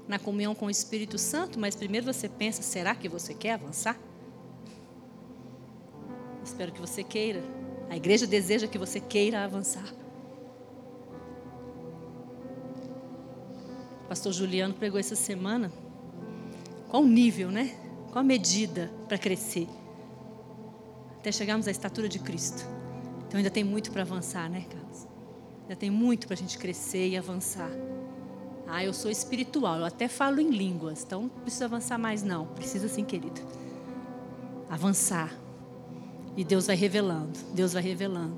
na 0.10 0.18
comunhão 0.18 0.55
com 0.55 0.66
o 0.66 0.70
Espírito 0.72 1.20
Santo, 1.20 1.60
mas 1.60 1.76
primeiro 1.76 2.12
você 2.12 2.28
pensa: 2.28 2.64
será 2.64 2.95
que 2.95 3.07
você 3.07 3.34
quer 3.34 3.53
avançar? 3.53 3.95
Espero 6.43 6.72
que 6.72 6.82
você 6.82 7.03
queira. 7.03 7.43
A 7.89 7.95
igreja 7.95 8.26
deseja 8.26 8.68
que 8.68 8.78
você 8.78 8.99
queira 8.99 9.43
avançar. 9.43 9.86
O 14.03 14.07
pastor 14.10 14.34
Juliano 14.34 14.74
pregou 14.74 14.99
essa 14.99 15.16
semana. 15.16 15.72
Qual 16.89 17.03
o 17.03 17.07
nível, 17.07 17.51
né? 17.51 17.76
Qual 18.12 18.22
a 18.22 18.24
medida 18.24 18.91
para 19.07 19.18
crescer? 19.18 19.68
Até 21.20 21.32
chegarmos 21.32 21.68
à 21.68 21.72
estatura 21.72 22.10
de 22.10 22.18
Cristo. 22.18 22.66
Então 23.28 23.38
ainda 23.38 23.51
tem 23.51 23.64
muito 23.64 23.91
para 23.91 24.01
avançar, 24.01 24.49
né, 24.49 24.66
Carlos? 24.72 25.07
Ainda 25.64 25.76
tem 25.76 25.91
muito 25.91 26.26
para 26.26 26.34
a 26.34 26.38
gente 26.38 26.57
crescer 26.57 27.10
e 27.10 27.16
avançar. 27.16 27.70
Ah, 28.72 28.84
eu 28.84 28.93
sou 28.93 29.09
espiritual, 29.09 29.80
eu 29.80 29.86
até 29.86 30.07
falo 30.07 30.39
em 30.39 30.51
línguas, 30.51 31.03
então 31.03 31.24
não 31.24 31.30
preciso 31.30 31.65
avançar 31.65 31.97
mais, 31.97 32.22
não. 32.22 32.45
Precisa 32.45 32.88
sim, 32.88 33.03
querido. 33.03 33.41
Avançar. 34.70 35.34
E 36.38 36.43
Deus 36.43 36.67
vai 36.67 36.76
revelando, 36.76 37.38
Deus 37.51 37.74
vai 37.74 37.82
revelando. 37.82 38.38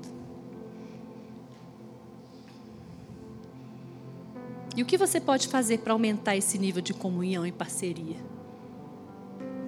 E 4.74 4.82
o 4.82 4.86
que 4.86 4.96
você 4.96 5.20
pode 5.20 5.48
fazer 5.48 5.80
para 5.80 5.92
aumentar 5.92 6.34
esse 6.34 6.58
nível 6.58 6.80
de 6.80 6.94
comunhão 6.94 7.46
e 7.46 7.52
parceria? 7.52 8.16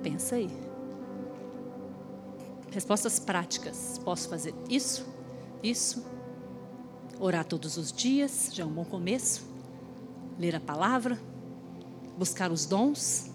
Pensa 0.03 0.37
aí. 0.37 0.49
Respostas 2.71 3.19
práticas. 3.19 4.01
Posso 4.03 4.31
fazer 4.31 4.55
isso, 4.71 5.07
isso. 5.63 6.03
Orar 7.21 7.45
todos 7.45 7.77
os 7.77 7.93
dias, 7.93 8.49
já 8.51 8.63
é 8.63 8.67
um 8.67 8.73
bom 8.73 8.85
começo 8.85 9.54
Ler 10.39 10.57
a 10.57 10.61
palavra, 10.61 11.19
buscar 12.19 12.51
os 12.51 12.67
dons, 12.67 13.31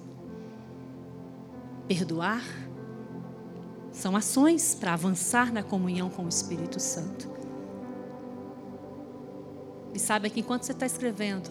perdoar. 1.87 2.43
São 3.91 4.15
ações 4.15 4.75
para 4.75 4.93
avançar 4.93 5.51
na 5.51 5.63
comunhão 5.63 6.09
com 6.09 6.25
o 6.25 6.29
Espírito 6.29 6.79
Santo. 6.79 7.29
E 9.93 9.99
sabe 9.99 10.29
que 10.29 10.39
enquanto 10.39 10.63
você 10.63 10.71
está 10.71 10.85
escrevendo, 10.85 11.49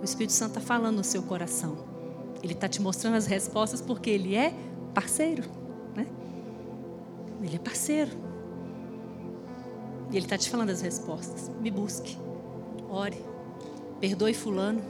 o 0.00 0.04
Espírito 0.04 0.32
Santo 0.32 0.58
está 0.58 0.60
falando 0.60 0.96
no 0.96 1.04
seu 1.04 1.22
coração. 1.22 1.76
Ele 2.42 2.54
está 2.54 2.68
te 2.68 2.82
mostrando 2.82 3.14
as 3.14 3.26
respostas 3.26 3.80
porque 3.80 4.10
ele 4.10 4.34
é 4.34 4.52
parceiro. 4.92 5.44
Né? 5.94 6.06
Ele 7.40 7.54
é 7.54 7.58
parceiro. 7.58 8.10
E 10.10 10.16
ele 10.16 10.26
está 10.26 10.36
te 10.36 10.50
falando 10.50 10.70
as 10.70 10.80
respostas. 10.80 11.50
Me 11.60 11.70
busque. 11.70 12.18
Ore. 12.90 13.31
Perdoe 14.02 14.34
fulano. 14.34 14.82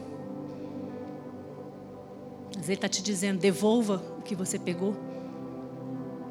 Mas 2.57 2.65
ele 2.65 2.73
está 2.73 2.89
te 2.89 3.03
dizendo, 3.03 3.39
devolva 3.39 4.03
o 4.19 4.23
que 4.23 4.35
você 4.35 4.59
pegou. 4.59 4.97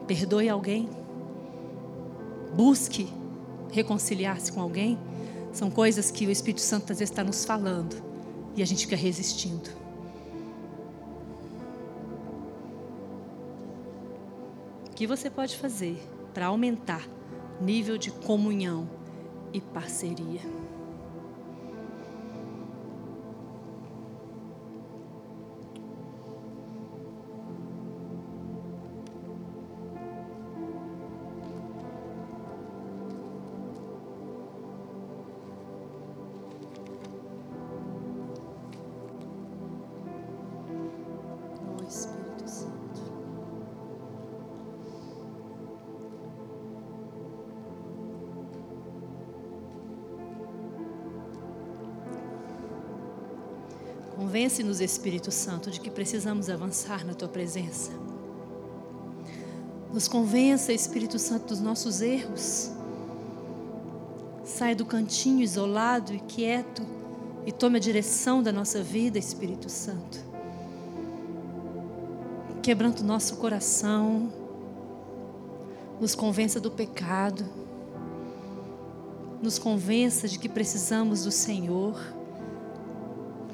Perdoe 0.08 0.50
alguém. 0.50 0.90
Busque 2.56 3.08
reconciliar-se 3.72 4.52
com 4.52 4.60
alguém. 4.60 4.98
São 5.54 5.70
coisas 5.70 6.10
que 6.10 6.26
o 6.26 6.32
Espírito 6.32 6.62
Santo 6.62 6.92
às 6.92 6.98
vezes 6.98 7.12
está 7.12 7.24
nos 7.24 7.46
falando 7.46 8.02
e 8.56 8.64
a 8.64 8.66
gente 8.66 8.86
fica 8.86 8.96
resistindo. 8.96 9.70
O 14.88 14.96
que 14.96 15.06
você 15.06 15.30
pode 15.30 15.56
fazer 15.56 16.02
para 16.34 16.48
aumentar 16.48 17.08
nível 17.62 17.96
de 17.96 18.10
comunhão 18.10 18.90
e 19.54 19.62
parceria? 19.62 20.42
Convence-nos, 54.32 54.80
Espírito 54.80 55.30
Santo, 55.30 55.70
de 55.70 55.78
que 55.82 55.92
precisamos 55.92 56.50
avançar 56.50 57.06
na 57.06 57.14
tua 57.14 57.28
presença. 57.28 57.92
Nos 59.92 60.08
convença, 60.08 60.72
Espírito 60.72 61.20
Santo, 61.20 61.48
dos 61.48 61.60
nossos 61.60 62.00
erros. 62.00 62.72
Sai 64.46 64.74
do 64.74 64.86
cantinho 64.86 65.42
isolado 65.42 66.14
e 66.14 66.20
quieto 66.22 66.82
e 67.46 67.52
tome 67.52 67.76
a 67.76 67.82
direção 67.82 68.42
da 68.42 68.54
nossa 68.54 68.82
vida, 68.82 69.20
Espírito 69.20 69.68
Santo. 69.68 70.24
Quebrando 72.64 73.04
nosso 73.04 73.36
coração, 73.36 74.32
nos 76.00 76.16
convença 76.16 76.58
do 76.58 76.72
pecado, 76.72 77.46
nos 79.44 79.60
convença 79.60 80.26
de 80.26 80.40
que 80.40 80.48
precisamos 80.48 81.26
do 81.26 81.32
Senhor 81.32 82.21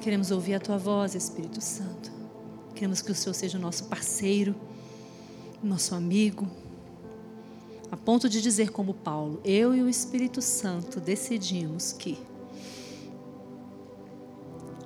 Queremos 0.08 0.30
ouvir 0.30 0.54
a 0.54 0.58
tua 0.58 0.78
voz, 0.78 1.14
Espírito 1.14 1.60
Santo. 1.60 2.10
Queremos 2.74 3.02
que 3.02 3.12
o 3.12 3.14
Senhor 3.14 3.34
seja 3.34 3.58
o 3.58 3.60
nosso 3.60 3.84
parceiro, 3.88 4.54
nosso 5.62 5.94
amigo, 5.94 6.48
a 7.92 7.96
ponto 7.98 8.26
de 8.26 8.40
dizer, 8.40 8.70
como 8.70 8.94
Paulo, 8.94 9.38
eu 9.44 9.74
e 9.74 9.82
o 9.82 9.86
Espírito 9.86 10.40
Santo 10.40 10.98
decidimos 10.98 11.92
que. 11.92 12.16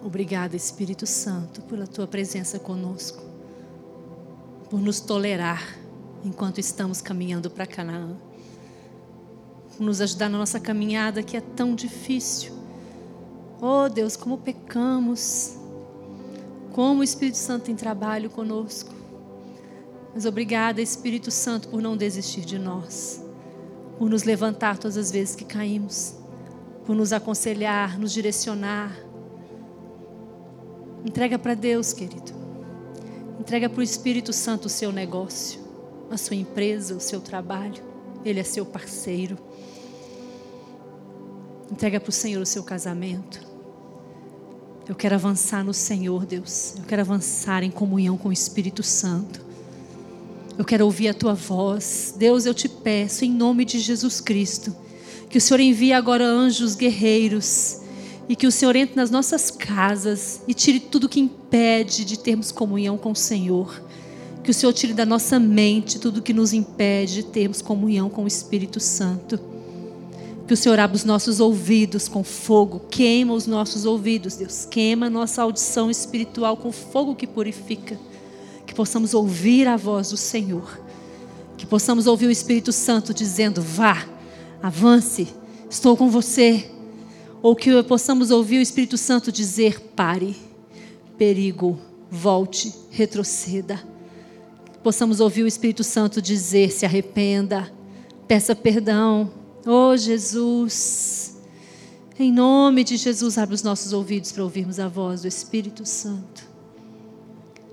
Obrigada, 0.04 0.56
Espírito 0.56 1.06
Santo, 1.06 1.62
pela 1.62 1.86
tua 1.86 2.08
presença 2.08 2.58
conosco, 2.58 3.22
por 4.68 4.80
nos 4.80 4.98
tolerar 4.98 5.78
enquanto 6.24 6.58
estamos 6.58 7.00
caminhando 7.00 7.48
para 7.48 7.64
Canaã, 7.64 8.16
por 9.76 9.84
nos 9.84 10.00
ajudar 10.00 10.28
na 10.28 10.38
nossa 10.38 10.58
caminhada 10.58 11.22
que 11.22 11.36
é 11.36 11.40
tão 11.40 11.76
difícil 11.76 12.61
Oh 13.64 13.88
Deus, 13.88 14.16
como 14.16 14.38
pecamos, 14.38 15.56
como 16.72 16.98
o 16.98 17.04
Espírito 17.04 17.36
Santo 17.38 17.66
tem 17.66 17.76
trabalho 17.76 18.28
conosco. 18.28 18.92
Mas 20.12 20.26
obrigada, 20.26 20.82
Espírito 20.82 21.30
Santo, 21.30 21.68
por 21.68 21.80
não 21.80 21.96
desistir 21.96 22.40
de 22.40 22.58
nós, 22.58 23.24
por 24.00 24.10
nos 24.10 24.24
levantar 24.24 24.78
todas 24.78 24.96
as 24.96 25.12
vezes 25.12 25.36
que 25.36 25.44
caímos, 25.44 26.16
por 26.84 26.96
nos 26.96 27.12
aconselhar, 27.12 27.96
nos 28.00 28.12
direcionar. 28.12 28.98
Entrega 31.04 31.38
para 31.38 31.54
Deus, 31.54 31.92
querido. 31.92 32.32
Entrega 33.38 33.70
para 33.70 33.78
o 33.78 33.84
Espírito 33.84 34.32
Santo 34.32 34.66
o 34.66 34.68
seu 34.68 34.90
negócio, 34.90 35.60
a 36.10 36.16
sua 36.16 36.34
empresa, 36.34 36.96
o 36.96 37.00
seu 37.00 37.20
trabalho. 37.20 37.80
Ele 38.24 38.40
é 38.40 38.44
seu 38.44 38.66
parceiro. 38.66 39.38
Entrega 41.70 42.00
para 42.00 42.10
o 42.10 42.12
Senhor 42.12 42.42
o 42.42 42.46
seu 42.46 42.64
casamento. 42.64 43.51
Eu 44.88 44.96
quero 44.96 45.14
avançar 45.14 45.64
no 45.64 45.72
Senhor, 45.72 46.26
Deus. 46.26 46.74
Eu 46.76 46.84
quero 46.84 47.02
avançar 47.02 47.62
em 47.62 47.70
comunhão 47.70 48.18
com 48.18 48.30
o 48.30 48.32
Espírito 48.32 48.82
Santo. 48.82 49.40
Eu 50.58 50.64
quero 50.64 50.84
ouvir 50.84 51.08
a 51.08 51.14
tua 51.14 51.34
voz. 51.34 52.14
Deus, 52.18 52.46
eu 52.46 52.52
te 52.52 52.68
peço, 52.68 53.24
em 53.24 53.30
nome 53.30 53.64
de 53.64 53.78
Jesus 53.78 54.20
Cristo, 54.20 54.74
que 55.30 55.38
o 55.38 55.40
Senhor 55.40 55.60
envie 55.60 55.92
agora 55.92 56.26
anjos 56.26 56.74
guerreiros 56.74 57.78
e 58.28 58.34
que 58.34 58.46
o 58.46 58.52
Senhor 58.52 58.74
entre 58.74 58.96
nas 58.96 59.10
nossas 59.10 59.52
casas 59.52 60.42
e 60.48 60.54
tire 60.54 60.80
tudo 60.80 61.08
que 61.08 61.20
impede 61.20 62.04
de 62.04 62.18
termos 62.18 62.50
comunhão 62.50 62.98
com 62.98 63.12
o 63.12 63.16
Senhor. 63.16 63.80
Que 64.42 64.50
o 64.50 64.54
Senhor 64.54 64.72
tire 64.72 64.92
da 64.92 65.06
nossa 65.06 65.38
mente 65.38 66.00
tudo 66.00 66.20
que 66.20 66.34
nos 66.34 66.52
impede 66.52 67.14
de 67.14 67.22
termos 67.22 67.62
comunhão 67.62 68.10
com 68.10 68.24
o 68.24 68.28
Espírito 68.28 68.80
Santo. 68.80 69.51
Que 70.46 70.54
o 70.54 70.56
Senhor 70.56 70.78
abra 70.78 70.96
os 70.96 71.04
nossos 71.04 71.40
ouvidos 71.40 72.08
com 72.08 72.24
fogo, 72.24 72.80
queima 72.90 73.32
os 73.32 73.46
nossos 73.46 73.84
ouvidos, 73.84 74.36
Deus. 74.36 74.64
Queima 74.64 75.08
nossa 75.08 75.42
audição 75.42 75.90
espiritual 75.90 76.56
com 76.56 76.72
fogo 76.72 77.14
que 77.14 77.26
purifica. 77.26 77.98
Que 78.66 78.74
possamos 78.74 79.14
ouvir 79.14 79.68
a 79.68 79.76
voz 79.76 80.10
do 80.10 80.16
Senhor. 80.16 80.80
Que 81.56 81.64
possamos 81.64 82.06
ouvir 82.06 82.26
o 82.26 82.30
Espírito 82.30 82.72
Santo 82.72 83.14
dizendo: 83.14 83.62
vá, 83.62 84.04
avance, 84.62 85.28
estou 85.70 85.96
com 85.96 86.10
você. 86.10 86.68
Ou 87.40 87.54
que 87.54 87.82
possamos 87.84 88.30
ouvir 88.30 88.58
o 88.58 88.62
Espírito 88.62 88.98
Santo 88.98 89.30
dizer: 89.30 89.78
pare, 89.94 90.36
perigo, 91.16 91.78
volte, 92.10 92.74
retroceda. 92.90 93.76
Que 94.72 94.78
possamos 94.80 95.20
ouvir 95.20 95.44
o 95.44 95.46
Espírito 95.48 95.84
Santo 95.84 96.20
dizer: 96.20 96.72
se 96.72 96.84
arrependa, 96.84 97.72
peça 98.26 98.56
perdão 98.56 99.41
Oh 99.64 99.96
Jesus, 99.96 101.36
em 102.18 102.32
nome 102.32 102.82
de 102.82 102.96
Jesus, 102.96 103.38
abre 103.38 103.54
os 103.54 103.62
nossos 103.62 103.92
ouvidos 103.92 104.32
para 104.32 104.42
ouvirmos 104.42 104.80
a 104.80 104.88
voz 104.88 105.22
do 105.22 105.28
Espírito 105.28 105.86
Santo. 105.86 106.42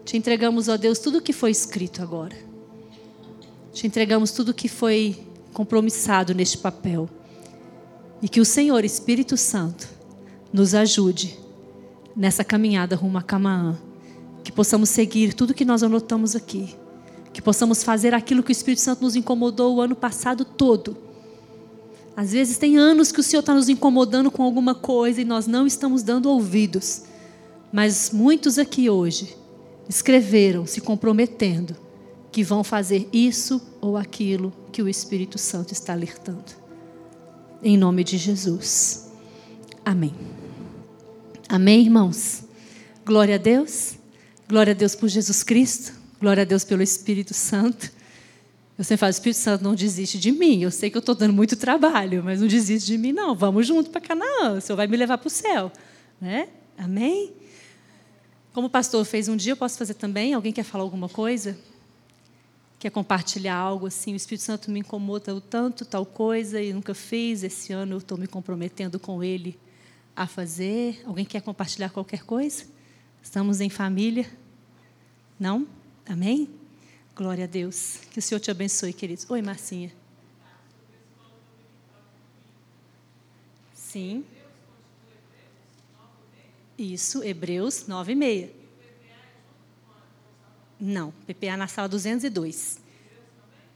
Te 0.05 0.15
entregamos, 0.15 0.67
ó 0.67 0.77
Deus, 0.77 0.99
tudo 0.99 1.17
o 1.17 1.21
que 1.21 1.33
foi 1.33 1.49
escrito 1.49 2.03
agora. 2.03 2.35
Te 3.73 3.87
entregamos 3.87 4.29
tudo 4.31 4.49
o 4.49 4.53
que 4.53 4.67
foi 4.67 5.19
compromissado 5.51 6.35
neste 6.35 6.59
papel. 6.59 7.09
E 8.21 8.29
que 8.29 8.39
o 8.39 8.45
Senhor, 8.45 8.85
Espírito 8.85 9.35
Santo, 9.35 9.89
nos 10.53 10.75
ajude 10.75 11.39
nessa 12.15 12.43
caminhada 12.43 12.95
rumo 12.95 13.17
a 13.17 13.23
Camaã. 13.23 13.75
Que 14.43 14.51
possamos 14.51 14.89
seguir 14.89 15.33
tudo 15.33 15.55
que 15.55 15.65
nós 15.65 15.81
anotamos 15.81 16.35
aqui. 16.35 16.75
Que 17.33 17.41
possamos 17.41 17.81
fazer 17.81 18.13
aquilo 18.13 18.43
que 18.43 18.51
o 18.51 18.53
Espírito 18.53 18.81
Santo 18.81 19.01
nos 19.01 19.15
incomodou 19.15 19.77
o 19.77 19.81
ano 19.81 19.95
passado 19.95 20.45
todo 20.45 21.08
às 22.19 22.33
vezes 22.33 22.57
tem 22.57 22.77
anos 22.77 23.13
que 23.13 23.21
o 23.21 23.23
Senhor 23.23 23.39
está 23.39 23.53
nos 23.53 23.69
incomodando 23.69 24.29
com 24.29 24.43
alguma 24.43 24.75
coisa 24.75 25.21
e 25.21 25.23
nós 25.23 25.47
não 25.47 25.65
estamos 25.65 26.03
dando 26.03 26.29
ouvidos. 26.29 27.03
Mas 27.71 28.11
muitos 28.11 28.59
aqui 28.59 28.89
hoje 28.89 29.37
escreveram 29.87 30.65
se 30.65 30.81
comprometendo 30.81 31.77
que 32.29 32.43
vão 32.43 32.61
fazer 32.61 33.07
isso 33.13 33.61
ou 33.79 33.95
aquilo 33.95 34.51
que 34.69 34.83
o 34.83 34.89
Espírito 34.89 35.37
Santo 35.37 35.71
está 35.71 35.93
alertando. 35.93 36.43
Em 37.63 37.77
nome 37.77 38.03
de 38.03 38.17
Jesus. 38.17 39.09
Amém. 39.85 40.13
Amém, 41.47 41.83
irmãos? 41.83 42.43
Glória 43.05 43.35
a 43.35 43.37
Deus. 43.37 43.93
Glória 44.45 44.71
a 44.71 44.75
Deus 44.75 44.93
por 44.93 45.07
Jesus 45.07 45.41
Cristo. 45.41 45.93
Glória 46.19 46.43
a 46.43 46.45
Deus 46.45 46.65
pelo 46.65 46.83
Espírito 46.83 47.33
Santo. 47.33 47.89
Eu 48.79 48.85
sempre 48.85 49.01
falo, 49.01 49.09
Espírito 49.09 49.39
Santo 49.39 49.61
não 49.61 49.75
desiste 49.75 50.17
de 50.17 50.31
mim. 50.31 50.63
Eu 50.63 50.71
sei 50.71 50.89
que 50.89 50.95
eu 50.95 51.01
estou 51.01 51.13
dando 51.13 51.33
muito 51.33 51.57
trabalho, 51.57 52.23
mas 52.23 52.39
não 52.39 52.47
desiste 52.47 52.87
de 52.87 52.97
mim, 52.97 53.11
não. 53.11 53.35
Vamos 53.35 53.67
junto 53.67 53.89
para 53.89 53.99
Canaã. 53.99 54.53
O 54.53 54.61
Senhor 54.61 54.77
vai 54.77 54.87
me 54.87 54.95
levar 54.95 55.17
para 55.17 55.27
o 55.27 55.29
céu. 55.29 55.69
Né? 56.21 56.47
Amém? 56.77 57.33
Como 58.53 58.67
o 58.67 58.69
pastor 58.69 59.03
fez 59.03 59.27
um 59.27 59.35
dia, 59.35 59.51
eu 59.51 59.57
posso 59.57 59.77
fazer 59.77 59.95
também? 59.95 60.33
Alguém 60.33 60.53
quer 60.53 60.63
falar 60.63 60.85
alguma 60.85 61.09
coisa? 61.09 61.57
Quer 62.79 62.89
compartilhar 62.89 63.57
algo 63.57 63.85
assim? 63.85 64.13
O 64.13 64.15
Espírito 64.15 64.45
Santo 64.45 64.71
me 64.71 64.79
incomoda 64.79 65.35
o 65.35 65.41
tanto, 65.41 65.83
tal 65.83 66.05
coisa, 66.05 66.61
e 66.61 66.71
nunca 66.71 66.93
fiz. 66.93 67.43
Esse 67.43 67.73
ano 67.73 67.95
eu 67.95 67.97
estou 67.97 68.17
me 68.17 68.27
comprometendo 68.27 68.97
com 68.97 69.21
Ele 69.21 69.59
a 70.15 70.25
fazer. 70.25 71.01
Alguém 71.05 71.25
quer 71.25 71.41
compartilhar 71.41 71.89
qualquer 71.89 72.23
coisa? 72.23 72.63
Estamos 73.21 73.59
em 73.59 73.69
família? 73.69 74.25
Não? 75.37 75.67
Amém? 76.07 76.47
Glória 77.19 77.43
a 77.43 77.47
Deus. 77.47 77.97
Que 78.11 78.19
o 78.19 78.21
Senhor 78.21 78.39
te 78.39 78.49
abençoe, 78.49 78.93
queridos. 78.93 79.29
Oi, 79.29 79.41
Marcinha. 79.41 79.91
Sim. 83.73 84.23
Isso, 86.77 87.21
Hebreus 87.21 87.85
9 87.87 88.13
e 88.13 88.15
meia. 88.15 88.53
Não, 90.79 91.11
PPA 91.27 91.57
na 91.57 91.67
sala 91.67 91.89
202. 91.89 92.79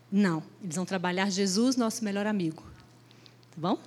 Não, 0.10 0.42
eles 0.64 0.78
vão 0.78 0.86
trabalhar 0.86 1.30
Jesus, 1.30 1.76
nosso 1.76 2.02
melhor 2.02 2.26
amigo. 2.26 2.64
Tá 3.52 3.58
bom? 3.58 3.78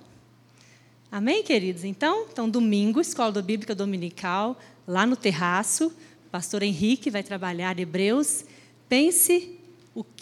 Amém, 1.11 1.41
queridos? 1.41 1.83
Então, 1.83 2.27
então 2.31 2.47
domingo, 2.47 3.01
Escola 3.01 3.41
Bíblica 3.41 3.73
Dominical, 3.73 4.55
lá 4.87 5.03
no 5.07 5.15
terraço. 5.15 5.87
O 6.27 6.29
pastor 6.29 6.61
Henrique 6.61 7.09
vai 7.09 7.23
trabalhar 7.23 7.79
Hebreus 7.79 8.45
Pense 8.89 9.59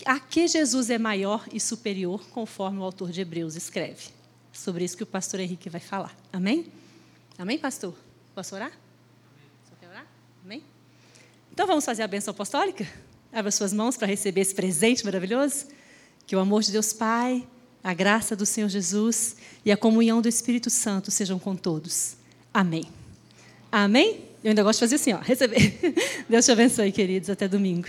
a 0.05 0.19
que 0.19 0.47
Jesus 0.47 0.89
é 0.89 0.97
maior 0.97 1.45
e 1.51 1.59
superior, 1.59 2.25
conforme 2.31 2.79
o 2.79 2.83
autor 2.83 3.11
de 3.11 3.21
Hebreus 3.21 3.55
escreve. 3.55 4.07
Sobre 4.51 4.85
isso 4.85 4.95
que 4.95 5.03
o 5.03 5.05
pastor 5.07 5.39
Henrique 5.39 5.69
vai 5.69 5.81
falar. 5.81 6.15
Amém? 6.31 6.65
Amém, 7.37 7.59
pastor? 7.59 7.93
Posso 8.33 8.55
orar? 8.55 8.71
Só 9.69 9.75
quer 9.79 9.89
orar? 9.89 10.07
Amém? 10.43 10.63
Então 11.51 11.67
vamos 11.67 11.83
fazer 11.83 12.03
a 12.03 12.07
bênção 12.07 12.31
apostólica? 12.31 12.87
Abra 13.31 13.51
suas 13.51 13.73
mãos 13.73 13.97
para 13.97 14.07
receber 14.07 14.41
esse 14.41 14.55
presente 14.55 15.03
maravilhoso. 15.03 15.67
Que 16.25 16.35
o 16.35 16.39
amor 16.39 16.63
de 16.63 16.71
Deus 16.71 16.93
Pai, 16.93 17.45
a 17.83 17.93
graça 17.93 18.35
do 18.35 18.45
Senhor 18.45 18.69
Jesus 18.69 19.35
e 19.63 19.71
a 19.71 19.77
comunhão 19.77 20.21
do 20.21 20.29
Espírito 20.29 20.69
Santo 20.69 21.11
sejam 21.11 21.37
com 21.37 21.55
todos. 21.55 22.15
Amém. 22.53 22.85
Amém? 23.71 24.23
Eu 24.41 24.49
ainda 24.49 24.63
gosto 24.63 24.79
de 24.79 24.85
fazer 24.85 24.95
assim, 24.95 25.13
ó, 25.13 25.19
receber. 25.19 25.79
Deus 26.29 26.45
te 26.45 26.51
abençoe, 26.51 26.91
queridos. 26.91 27.29
Até 27.29 27.47
domingo. 27.47 27.87